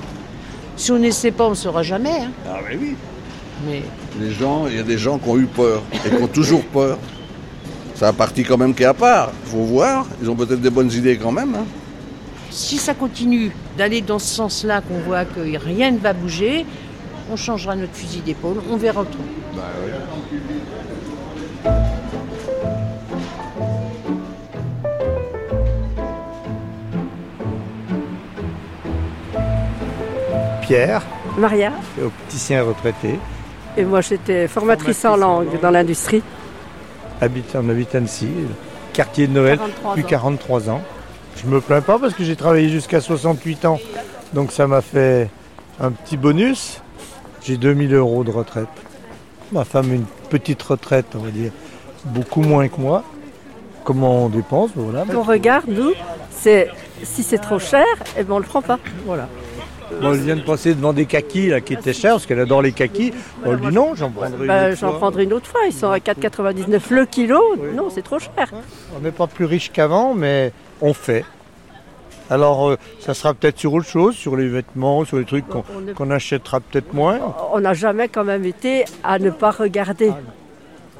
Si 0.76 0.92
on 0.92 0.98
n'essaie 0.98 1.30
pas, 1.30 1.46
on 1.46 1.50
ne 1.50 1.54
saura 1.54 1.82
jamais. 1.82 2.10
hein. 2.20 2.30
Ah 2.48 2.58
mais 2.68 2.76
oui. 2.76 2.94
Mais 3.66 3.82
Les 4.20 4.32
gens, 4.32 4.66
il 4.68 4.76
y 4.76 4.78
a 4.78 4.82
des 4.82 4.98
gens 4.98 5.18
qui 5.18 5.28
ont 5.28 5.38
eu 5.38 5.46
peur 5.46 5.82
et 5.94 6.10
qui 6.10 6.22
ont 6.22 6.26
toujours 6.28 6.62
peur. 6.64 6.98
C'est 7.94 8.04
un 8.04 8.12
parti 8.12 8.44
quand 8.44 8.58
même 8.58 8.74
qui 8.74 8.82
est 8.82 8.86
à 8.86 8.92
part. 8.94 9.30
faut 9.46 9.62
voir. 9.64 10.06
Ils 10.22 10.28
ont 10.28 10.36
peut-être 10.36 10.60
des 10.60 10.68
bonnes 10.70 10.92
idées 10.92 11.16
quand 11.16 11.32
même. 11.32 11.54
hein. 11.54 11.64
si 12.50 12.76
ça 12.76 12.92
continue 12.94 13.50
d'aller 13.78 14.02
dans 14.02 14.18
ce 14.18 14.34
sens-là, 14.34 14.82
qu'on 14.82 14.98
voit 14.98 15.24
que 15.24 15.40
rien 15.58 15.90
ne 15.90 15.98
va 15.98 16.12
bouger, 16.12 16.66
on 17.30 17.36
changera 17.36 17.74
notre 17.74 17.94
fusil 17.94 18.20
d'épaule, 18.20 18.58
on 18.70 18.76
verra 18.76 19.02
tout. 19.04 19.18
Bah 19.56 19.62
Pierre, 30.66 31.02
Maria, 31.38 31.70
opticien 32.02 32.64
retraité, 32.64 33.20
et 33.76 33.84
moi 33.84 34.00
j'étais 34.00 34.48
formatrice 34.48 35.04
en 35.04 35.16
langue 35.16 35.60
dans 35.60 35.70
l'industrie. 35.70 36.24
habite, 37.20 37.54
on 37.54 37.68
habite 37.68 37.94
Annecy, 37.94 38.28
quartier 38.92 39.28
de 39.28 39.32
Noël, 39.32 39.58
43 39.58 39.90
depuis 39.94 40.04
ans. 40.04 40.08
43 40.08 40.70
ans. 40.70 40.82
Je 41.36 41.46
me 41.46 41.60
plains 41.60 41.82
pas 41.82 42.00
parce 42.00 42.14
que 42.14 42.24
j'ai 42.24 42.34
travaillé 42.34 42.68
jusqu'à 42.68 43.00
68 43.00 43.64
ans, 43.66 43.78
donc 44.32 44.50
ça 44.50 44.66
m'a 44.66 44.80
fait 44.80 45.30
un 45.78 45.92
petit 45.92 46.16
bonus. 46.16 46.80
J'ai 47.44 47.56
2000 47.58 47.94
euros 47.94 48.24
de 48.24 48.32
retraite. 48.32 48.66
Ma 49.52 49.64
femme 49.64 49.92
une 49.92 50.06
petite 50.30 50.60
retraite, 50.62 51.06
on 51.14 51.20
va 51.20 51.30
dire, 51.30 51.52
beaucoup 52.06 52.40
moins 52.40 52.66
que 52.66 52.80
moi. 52.80 53.04
Comment 53.84 54.24
on 54.24 54.28
dépense, 54.28 54.70
voilà. 54.74 55.04
On 55.14 55.22
regarde, 55.22 55.66
nous, 55.68 55.92
c'est 56.32 56.68
si 57.04 57.22
c'est 57.22 57.38
trop 57.38 57.60
cher, 57.60 57.86
eh 58.18 58.24
ben 58.24 58.34
on 58.34 58.38
le 58.38 58.44
prend 58.44 58.62
pas. 58.62 58.80
Voilà. 59.04 59.28
Bon, 60.00 60.12
elle 60.12 60.20
vient 60.20 60.36
de 60.36 60.42
passer 60.42 60.74
devant 60.74 60.92
des 60.92 61.06
kakis 61.06 61.48
là, 61.48 61.60
qui 61.60 61.74
étaient 61.74 61.92
chers, 61.92 62.12
parce 62.12 62.26
qu'elle 62.26 62.40
adore 62.40 62.62
les 62.62 62.72
kakis. 62.72 63.12
On 63.44 63.52
lui 63.52 63.66
dit 63.68 63.74
non, 63.74 63.94
j'en 63.94 64.10
prendrai 64.10 64.40
une 64.40 64.46
Ben, 64.46 64.70
autre 64.72 64.80
J'en 64.80 64.92
prendrai 64.94 65.22
une 65.24 65.32
autre 65.32 65.46
fois, 65.46 65.60
ils 65.66 65.72
sont 65.72 65.90
à 65.90 65.98
4,99 65.98 66.80
le 66.90 67.06
kilo. 67.06 67.40
Non, 67.74 67.88
c'est 67.90 68.02
trop 68.02 68.18
cher. 68.18 68.50
On 68.96 69.00
n'est 69.00 69.12
pas 69.12 69.26
plus 69.26 69.44
riche 69.44 69.70
qu'avant, 69.72 70.14
mais 70.14 70.52
on 70.80 70.92
fait. 70.92 71.24
Alors, 72.28 72.70
euh, 72.70 72.76
ça 72.98 73.14
sera 73.14 73.34
peut-être 73.34 73.56
sur 73.58 73.72
autre 73.74 73.86
chose, 73.86 74.16
sur 74.16 74.34
les 74.36 74.48
vêtements, 74.48 75.04
sur 75.04 75.18
les 75.18 75.24
trucs 75.24 75.44
qu'on 75.48 76.10
achètera 76.10 76.58
peut-être 76.58 76.92
moins. 76.92 77.20
On 77.52 77.60
n'a 77.60 77.72
jamais 77.72 78.08
quand 78.08 78.24
même 78.24 78.44
été 78.44 78.84
à 79.04 79.20
ne 79.20 79.30
pas 79.30 79.52
regarder. 79.52 80.10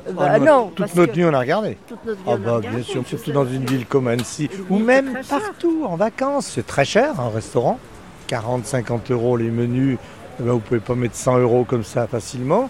Ben, 0.08 0.14
Ah, 0.24 0.38
non, 0.38 0.70
toute 0.72 0.94
notre 0.94 1.16
nuit, 1.16 1.24
on 1.24 1.34
a 1.34 1.40
regardé. 1.40 1.76
toute 1.88 1.98
notre 2.04 2.18
vie, 2.18 2.24
Ah 2.28 2.36
bah 2.36 2.52
regardé, 2.58 2.68
bien 2.76 2.84
sûr, 2.84 3.02
surtout 3.04 3.32
dans 3.32 3.44
une 3.44 3.64
ville 3.66 3.86
comme 3.86 4.06
Annecy, 4.06 4.48
ou 4.70 4.78
même 4.78 5.14
cher. 5.14 5.40
partout 5.40 5.82
en 5.84 5.96
vacances. 5.96 6.46
C'est 6.54 6.64
très 6.66 6.84
cher 6.84 7.18
un 7.18 7.28
restaurant. 7.30 7.80
40-50 8.28 9.12
euros 9.12 9.36
les 9.36 9.50
menus, 9.50 9.98
eh 10.38 10.42
ben, 10.42 10.52
vous 10.52 10.58
pouvez 10.60 10.80
pas 10.80 10.94
mettre 10.94 11.16
100 11.16 11.38
euros 11.38 11.64
comme 11.64 11.84
ça 11.84 12.06
facilement. 12.06 12.68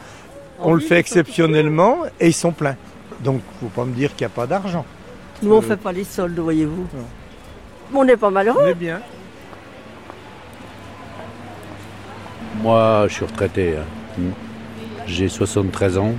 On 0.60 0.74
le 0.74 0.80
fait 0.80 0.98
exceptionnellement 0.98 1.98
et 2.20 2.28
ils 2.28 2.32
sont 2.34 2.52
pleins. 2.52 2.76
Donc 3.20 3.40
faut 3.60 3.66
pas 3.66 3.84
me 3.84 3.92
dire 3.92 4.14
qu'il 4.14 4.26
n'y 4.26 4.32
a 4.32 4.34
pas 4.34 4.46
d'argent. 4.46 4.84
Nous, 5.42 5.52
on 5.52 5.56
ne 5.56 5.60
fait 5.60 5.76
pas 5.76 5.92
les 5.92 6.04
soldes, 6.04 6.38
voyez-vous. 6.38 6.86
On 7.94 8.04
n'est 8.04 8.16
pas 8.16 8.30
malheureux. 8.30 8.62
On 8.64 8.68
est 8.68 8.74
bien. 8.74 9.00
Moi, 12.62 13.04
je 13.08 13.14
suis 13.14 13.24
retraité. 13.24 13.74
hein. 13.76 13.84
Mm. 14.18 14.30
J'ai 15.06 15.28
73 15.28 15.98
ans 15.98 16.14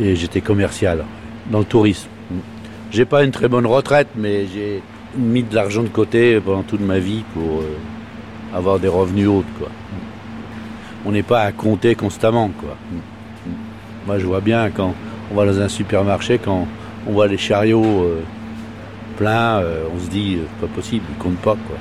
et 0.00 0.14
j'étais 0.16 0.40
commercial 0.40 1.04
dans 1.50 1.58
le 1.58 1.64
tourisme. 1.64 2.08
Mm. 2.30 2.36
J'ai 2.92 3.04
pas 3.04 3.24
une 3.24 3.32
très 3.32 3.48
bonne 3.48 3.66
retraite, 3.66 4.08
mais 4.16 4.46
j'ai 4.46 4.82
mis 5.16 5.42
de 5.42 5.54
l'argent 5.54 5.82
de 5.82 5.88
côté 5.88 6.40
pendant 6.40 6.62
toute 6.62 6.80
ma 6.80 6.98
vie 6.98 7.24
pour 7.34 7.60
euh, 7.60 7.76
avoir 8.54 8.78
des 8.78 8.88
revenus 8.88 9.28
hauts. 9.28 9.44
Quoi. 9.58 9.68
On 11.06 11.12
n'est 11.12 11.22
pas 11.22 11.42
à 11.42 11.52
compter 11.52 11.94
constamment. 11.94 12.50
Quoi. 12.58 12.76
Moi, 14.06 14.18
je 14.18 14.26
vois 14.26 14.40
bien 14.40 14.70
quand 14.70 14.94
on 15.30 15.34
va 15.34 15.46
dans 15.46 15.60
un 15.60 15.68
supermarché, 15.68 16.38
quand 16.38 16.66
on 17.06 17.12
voit 17.12 17.28
les 17.28 17.38
chariots 17.38 18.04
euh, 18.04 18.22
pleins, 19.16 19.58
euh, 19.58 19.84
on 19.94 19.98
se 19.98 20.08
dit, 20.08 20.38
euh, 20.38 20.46
pas 20.60 20.72
possible, 20.72 21.04
ils 21.08 21.22
comptent 21.22 21.38
pas. 21.38 21.56
Quoi. 21.66 21.76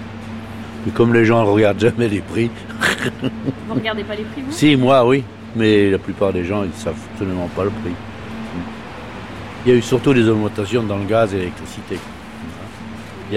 Et 0.88 0.92
comme 0.92 1.14
les 1.14 1.26
gens 1.26 1.44
ne 1.44 1.50
regardent 1.50 1.80
jamais 1.80 2.08
les 2.08 2.22
prix, 2.22 2.50
Vous 3.68 3.74
regardez 3.74 4.04
pas 4.04 4.16
les 4.16 4.24
prix, 4.24 4.42
vous? 4.42 4.52
Si, 4.52 4.76
moi, 4.76 5.06
oui. 5.06 5.24
Mais 5.56 5.90
la 5.90 5.98
plupart 5.98 6.32
des 6.32 6.46
gens, 6.46 6.64
ils 6.64 6.74
savent 6.74 6.96
absolument 7.14 7.50
pas 7.56 7.64
le 7.64 7.70
prix. 7.70 7.94
Il 9.66 9.72
y 9.72 9.76
a 9.76 9.78
eu 9.78 9.82
surtout 9.82 10.14
des 10.14 10.28
augmentations 10.30 10.84
dans 10.84 10.98
le 10.98 11.06
gaz 11.06 11.34
et 11.34 11.38
l'électricité. 11.38 11.98
Il 13.32 13.36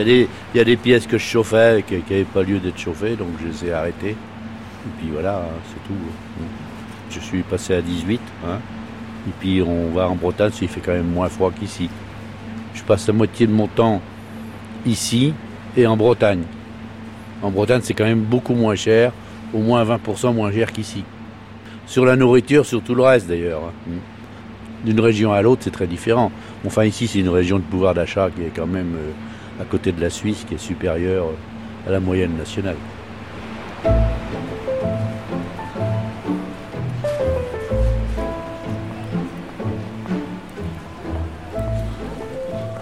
y, 0.54 0.60
a 0.60 0.64
des, 0.64 0.76
pièces 0.76 1.06
que 1.06 1.18
je 1.18 1.24
chauffais 1.24 1.84
qui 1.86 1.94
n'avaient 1.96 2.24
pas 2.24 2.42
lieu 2.42 2.58
d'être 2.58 2.78
chauffées, 2.78 3.14
donc 3.14 3.28
je 3.42 3.48
les 3.48 3.70
ai 3.70 3.74
arrêtées. 3.74 4.10
Et 4.12 4.90
puis 4.98 5.08
voilà, 5.12 5.36
hein, 5.36 5.60
c'est 5.68 5.86
tout. 5.86 6.00
Je 7.10 7.20
suis 7.20 7.42
passé 7.42 7.74
à 7.74 7.82
18. 7.82 8.20
hein. 8.46 8.58
Et 9.28 9.32
puis 9.38 9.62
on 9.62 9.90
va 9.90 10.08
en 10.08 10.16
Bretagne, 10.16 10.50
il 10.62 10.68
fait 10.68 10.80
quand 10.80 10.92
même 10.92 11.08
moins 11.12 11.28
froid 11.28 11.52
qu'ici. 11.52 11.90
Je 12.74 12.82
passe 12.82 13.06
la 13.06 13.12
moitié 13.12 13.46
de 13.46 13.52
mon 13.52 13.66
temps 13.68 14.00
ici 14.86 15.34
et 15.76 15.86
en 15.86 15.96
Bretagne. 15.96 16.42
En 17.42 17.50
Bretagne, 17.50 17.80
c'est 17.82 17.94
quand 17.94 18.04
même 18.04 18.22
beaucoup 18.22 18.54
moins 18.54 18.74
cher, 18.74 19.12
au 19.52 19.58
moins 19.58 19.84
20% 19.84 20.34
moins 20.34 20.50
cher 20.52 20.72
qu'ici. 20.72 21.04
Sur 21.86 22.06
la 22.06 22.16
nourriture, 22.16 22.64
sur 22.64 22.82
tout 22.82 22.94
le 22.94 23.02
reste 23.02 23.28
d'ailleurs. 23.28 23.62
hein. 23.64 23.92
D'une 24.84 25.00
région 25.00 25.32
à 25.32 25.42
l'autre, 25.42 25.62
c'est 25.64 25.70
très 25.70 25.86
différent. 25.86 26.32
Enfin, 26.66 26.84
ici, 26.84 27.06
c'est 27.06 27.20
une 27.20 27.28
région 27.28 27.58
de 27.58 27.62
pouvoir 27.64 27.94
d'achat 27.94 28.30
qui 28.34 28.42
est 28.42 28.52
quand 28.54 28.66
même 28.66 28.94
euh, 28.96 29.10
à 29.62 29.64
côté 29.64 29.92
de 29.92 30.00
la 30.00 30.10
Suisse, 30.10 30.44
qui 30.46 30.54
est 30.54 30.58
supérieure 30.58 31.28
à 31.86 31.90
la 31.90 32.00
moyenne 32.00 32.36
nationale. 32.36 32.76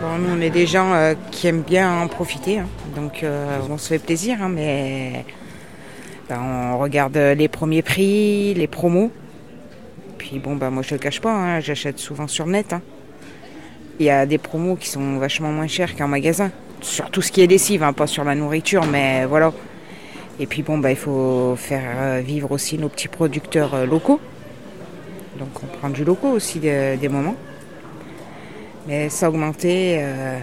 Bon, 0.00 0.18
nous, 0.18 0.30
on 0.36 0.40
est 0.40 0.50
des 0.50 0.66
gens 0.66 0.92
euh, 0.94 1.14
qui 1.30 1.46
aiment 1.48 1.62
bien 1.62 2.00
en 2.00 2.08
profiter. 2.08 2.58
hein. 2.60 2.66
Donc 2.96 3.22
euh, 3.22 3.58
on 3.68 3.76
se 3.76 3.88
fait 3.88 3.98
plaisir, 3.98 4.38
hein, 4.42 4.48
mais 4.48 5.24
ben, 6.28 6.40
on 6.40 6.78
regarde 6.78 7.16
les 7.16 7.48
premiers 7.48 7.82
prix, 7.82 8.54
les 8.54 8.66
promos. 8.66 9.12
Puis 10.16 10.38
bon, 10.38 10.56
bah 10.56 10.70
moi 10.70 10.82
je 10.82 10.94
le 10.94 10.98
cache 10.98 11.20
pas, 11.20 11.32
hein, 11.32 11.60
j'achète 11.60 11.98
souvent 11.98 12.26
sur 12.26 12.46
net. 12.46 12.74
Il 13.98 14.06
y 14.06 14.10
a 14.10 14.24
des 14.24 14.38
promos 14.38 14.76
qui 14.76 14.88
sont 14.88 15.18
vachement 15.18 15.52
moins 15.52 15.66
chers 15.66 15.94
qu'en 15.94 16.08
magasin. 16.08 16.50
Sur 16.82 17.10
tout 17.10 17.22
ce 17.22 17.30
qui 17.30 17.42
est 17.42 17.46
lessive, 17.46 17.82
hein, 17.82 17.92
pas 17.92 18.06
sur 18.06 18.24
la 18.24 18.34
nourriture, 18.34 18.86
mais 18.86 19.26
voilà. 19.26 19.52
Et 20.38 20.46
puis 20.46 20.62
bon, 20.62 20.78
bah, 20.78 20.90
il 20.90 20.96
faut 20.96 21.54
faire 21.56 21.82
euh, 21.96 22.20
vivre 22.24 22.50
aussi 22.52 22.78
nos 22.78 22.88
petits 22.88 23.08
producteurs 23.08 23.74
euh, 23.74 23.84
locaux. 23.84 24.20
Donc 25.38 25.48
on 25.62 25.66
prend 25.78 25.90
du 25.90 26.04
locaux 26.04 26.30
aussi 26.30 26.58
des, 26.58 27.08
moments. 27.10 27.36
Mais 28.88 29.10
ça 29.10 29.26
a 29.26 29.28
augmenté, 29.28 29.98
euh, 30.00 30.38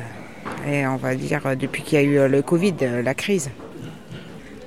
et 0.68 0.86
on 0.86 0.98
va 0.98 1.16
dire, 1.16 1.42
depuis 1.60 1.82
qu'il 1.82 2.00
y 2.00 2.02
a 2.02 2.04
eu 2.04 2.30
le 2.30 2.42
Covid, 2.44 2.76
la 3.04 3.14
crise. 3.16 3.50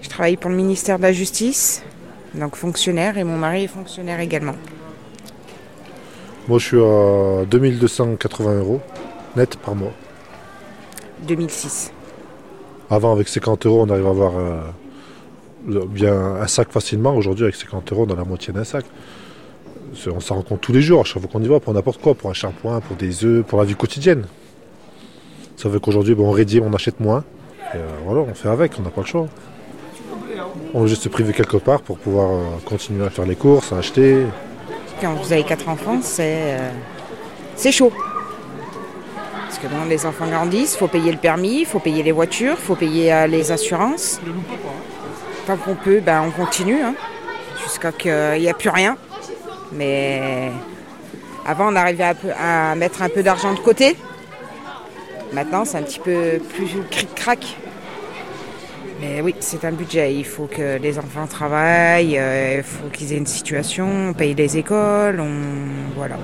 Je 0.02 0.08
travaille 0.08 0.36
pour 0.36 0.50
le 0.50 0.56
ministère 0.56 0.98
de 0.98 1.02
la 1.02 1.12
Justice, 1.12 1.84
donc 2.34 2.56
fonctionnaire, 2.56 3.16
et 3.16 3.24
mon 3.24 3.36
mari 3.36 3.64
est 3.64 3.68
fonctionnaire 3.68 4.18
également. 4.18 4.56
Moi, 6.48 6.58
je 6.58 6.66
suis 6.66 6.80
à 6.80 7.44
2280 7.46 8.58
euros 8.58 8.80
net 9.36 9.56
par 9.56 9.76
mois. 9.76 9.92
2006. 11.26 11.92
Avant, 12.90 13.12
avec 13.12 13.28
50 13.28 13.66
euros, 13.66 13.84
on 13.86 13.90
arrive 13.90 14.06
à 14.06 14.10
avoir 14.10 14.32
euh, 14.36 15.84
bien 15.86 16.14
un 16.14 16.46
sac 16.46 16.70
facilement. 16.70 17.14
Aujourd'hui, 17.14 17.44
avec 17.44 17.56
50 17.56 17.92
euros, 17.92 18.06
on 18.08 18.12
a 18.12 18.16
la 18.16 18.24
moitié 18.24 18.52
d'un 18.52 18.64
sac. 18.64 18.84
On 20.06 20.20
s'en 20.20 20.36
rend 20.36 20.42
compte 20.42 20.60
tous 20.60 20.72
les 20.72 20.82
jours, 20.82 21.00
à 21.00 21.04
chaque 21.04 21.20
fois 21.22 21.30
qu'on 21.30 21.42
y 21.42 21.48
va, 21.48 21.60
pour 21.60 21.74
n'importe 21.74 22.00
quoi, 22.00 22.14
pour 22.14 22.30
un 22.30 22.34
shampoing, 22.34 22.80
pour 22.80 22.96
des 22.96 23.24
œufs, 23.24 23.44
pour 23.44 23.58
la 23.58 23.64
vie 23.64 23.74
quotidienne. 23.74 24.24
Ça 25.56 25.68
veut 25.68 25.78
qu'aujourd'hui, 25.78 26.14
bon, 26.14 26.28
on 26.28 26.30
réduit, 26.30 26.60
on 26.60 26.72
achète 26.72 27.00
moins. 27.00 27.24
Et 27.74 27.76
euh, 27.76 27.80
voilà, 28.04 28.22
on 28.22 28.34
fait 28.34 28.48
avec, 28.48 28.72
on 28.78 28.82
n'a 28.82 28.90
pas 28.90 29.02
le 29.02 29.06
choix. 29.06 29.26
On 30.72 30.82
veut 30.82 30.88
juste 30.88 31.02
se 31.02 31.08
priver 31.08 31.32
quelque 31.32 31.56
part 31.56 31.82
pour 31.82 31.98
pouvoir 31.98 32.30
euh, 32.30 32.44
continuer 32.64 33.04
à 33.04 33.10
faire 33.10 33.26
les 33.26 33.36
courses, 33.36 33.72
à 33.72 33.78
acheter. 33.78 34.26
Quand 35.00 35.14
vous 35.14 35.32
avez 35.32 35.44
quatre 35.44 35.68
enfants, 35.68 35.98
c'est 36.02 36.58
euh, 36.58 36.70
c'est 37.56 37.72
chaud. 37.72 37.92
Parce 39.50 39.62
que 39.62 39.66
bon, 39.66 39.84
les 39.88 40.06
enfants 40.06 40.28
grandissent, 40.28 40.74
il 40.74 40.78
faut 40.78 40.86
payer 40.86 41.10
le 41.10 41.18
permis, 41.18 41.62
il 41.62 41.66
faut 41.66 41.80
payer 41.80 42.04
les 42.04 42.12
voitures, 42.12 42.54
il 42.56 42.64
faut 42.64 42.76
payer 42.76 43.12
euh, 43.12 43.26
les 43.26 43.50
assurances. 43.50 44.20
Tant 45.44 45.56
qu'on 45.56 45.74
peut, 45.74 45.98
ben, 45.98 46.22
on 46.24 46.30
continue, 46.30 46.80
hein, 46.80 46.94
jusqu'à 47.60 47.90
qu'il 47.90 48.38
n'y 48.38 48.48
a 48.48 48.54
plus 48.54 48.68
rien. 48.68 48.96
Mais 49.72 50.52
avant, 51.44 51.72
on 51.72 51.74
arrivait 51.74 52.04
à, 52.38 52.70
à 52.70 52.74
mettre 52.76 53.02
un 53.02 53.08
peu 53.08 53.24
d'argent 53.24 53.52
de 53.52 53.58
côté. 53.58 53.96
Maintenant, 55.32 55.64
c'est 55.64 55.78
un 55.78 55.82
petit 55.82 55.98
peu 55.98 56.40
plus 56.54 56.68
cric-crac. 56.88 57.56
Mais 59.00 59.20
oui, 59.20 59.34
c'est 59.40 59.64
un 59.64 59.72
budget. 59.72 60.14
Il 60.14 60.26
faut 60.26 60.46
que 60.46 60.76
les 60.76 60.96
enfants 60.96 61.26
travaillent, 61.26 62.16
euh, 62.16 62.58
il 62.58 62.62
faut 62.62 62.88
qu'ils 62.92 63.12
aient 63.12 63.18
une 63.18 63.26
situation, 63.26 64.10
on 64.10 64.12
paye 64.12 64.34
les 64.34 64.58
écoles, 64.58 65.18
on... 65.18 65.96
voilà. 65.96 66.18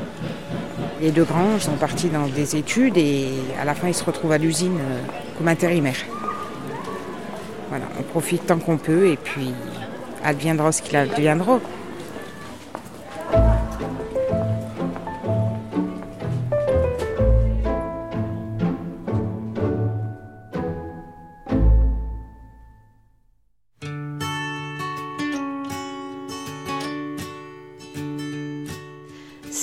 Les 1.01 1.11
deux 1.11 1.25
grands 1.25 1.59
sont 1.59 1.77
partis 1.77 2.09
dans 2.09 2.27
des 2.27 2.57
études 2.57 2.97
et 2.97 3.29
à 3.61 3.65
la 3.65 3.75
fin 3.75 3.89
ils 3.89 3.95
se 3.95 4.05
retrouvent 4.05 4.33
à 4.33 4.39
l'usine 4.39 4.79
euh, 4.81 4.99
comme 5.37 5.49
intérimaires. 5.49 6.05
Voilà, 7.69 7.85
on 7.99 8.03
profite 8.03 8.47
tant 8.47 8.59
qu'on 8.59 8.79
peut 8.79 9.09
et 9.09 9.17
puis 9.17 9.53
adviendra 10.25 10.73
ce 10.73 10.81
qu'il 10.81 10.97
adviendra. 10.97 11.61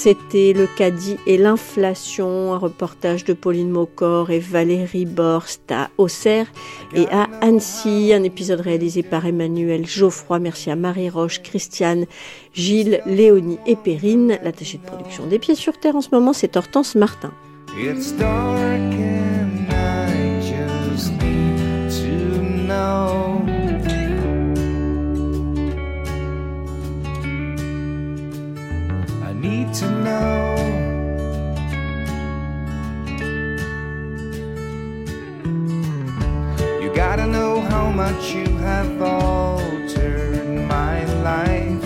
C'était 0.04 0.52
le 0.52 0.68
caddie 0.68 1.16
et 1.26 1.38
l'inflation, 1.38 2.52
un 2.52 2.58
reportage 2.58 3.24
de 3.24 3.32
Pauline 3.32 3.70
Mocor 3.70 4.32
et 4.32 4.40
Valérie 4.40 5.06
Borst 5.06 5.72
à 5.72 5.92
Auxerre 5.98 6.52
et 6.94 7.06
à 7.10 7.30
Annecy, 7.40 8.12
un 8.14 8.24
épisode 8.24 8.60
réalisé 8.60 9.02
par 9.02 9.26
Emmanuel 9.26 9.88
Geoffroy. 9.88 10.40
Merci 10.40 10.70
à 10.72 10.76
Marie 10.76 11.10
Roche, 11.10 11.42
Christiane, 11.42 12.06
Gilles, 12.54 13.02
Léonie 13.06 13.60
et 13.66 13.78
Perrine. 13.78 14.38
L'attaché 14.44 14.78
de 14.78 14.84
production 14.86 15.26
des 15.26 15.40
pieds 15.40 15.56
sur 15.56 15.80
terre 15.80 15.96
en 15.96 16.02
ce 16.02 16.10
moment, 16.12 16.34
c'est 16.34 16.58
Hortense 16.58 16.96
Martin. 16.96 17.32
much 37.96 38.34
you 38.34 38.46
have 38.58 39.02
altered 39.02 40.48
my 40.68 41.06
life. 41.22 41.82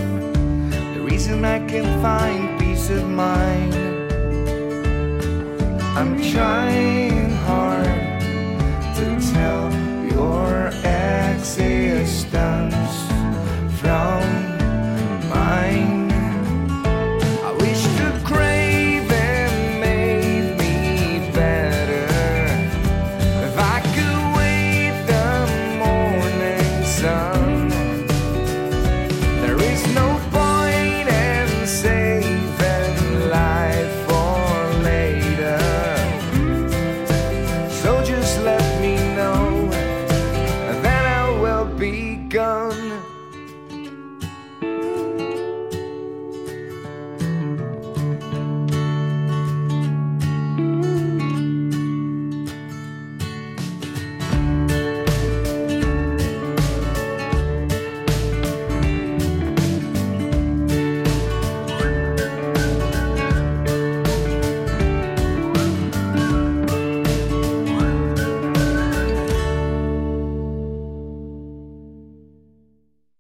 The 0.94 1.02
reason 1.04 1.44
I 1.44 1.60
can 1.68 2.02
find 2.02 2.58
peace 2.58 2.90
of 2.90 3.04
mind. 3.10 3.74
I'm 5.98 6.16
trying 6.32 7.30
hard 7.48 8.22
to 8.98 9.06
tell 9.34 9.74
your 10.14 10.70
ex 10.86 11.58
existence. 11.58 12.57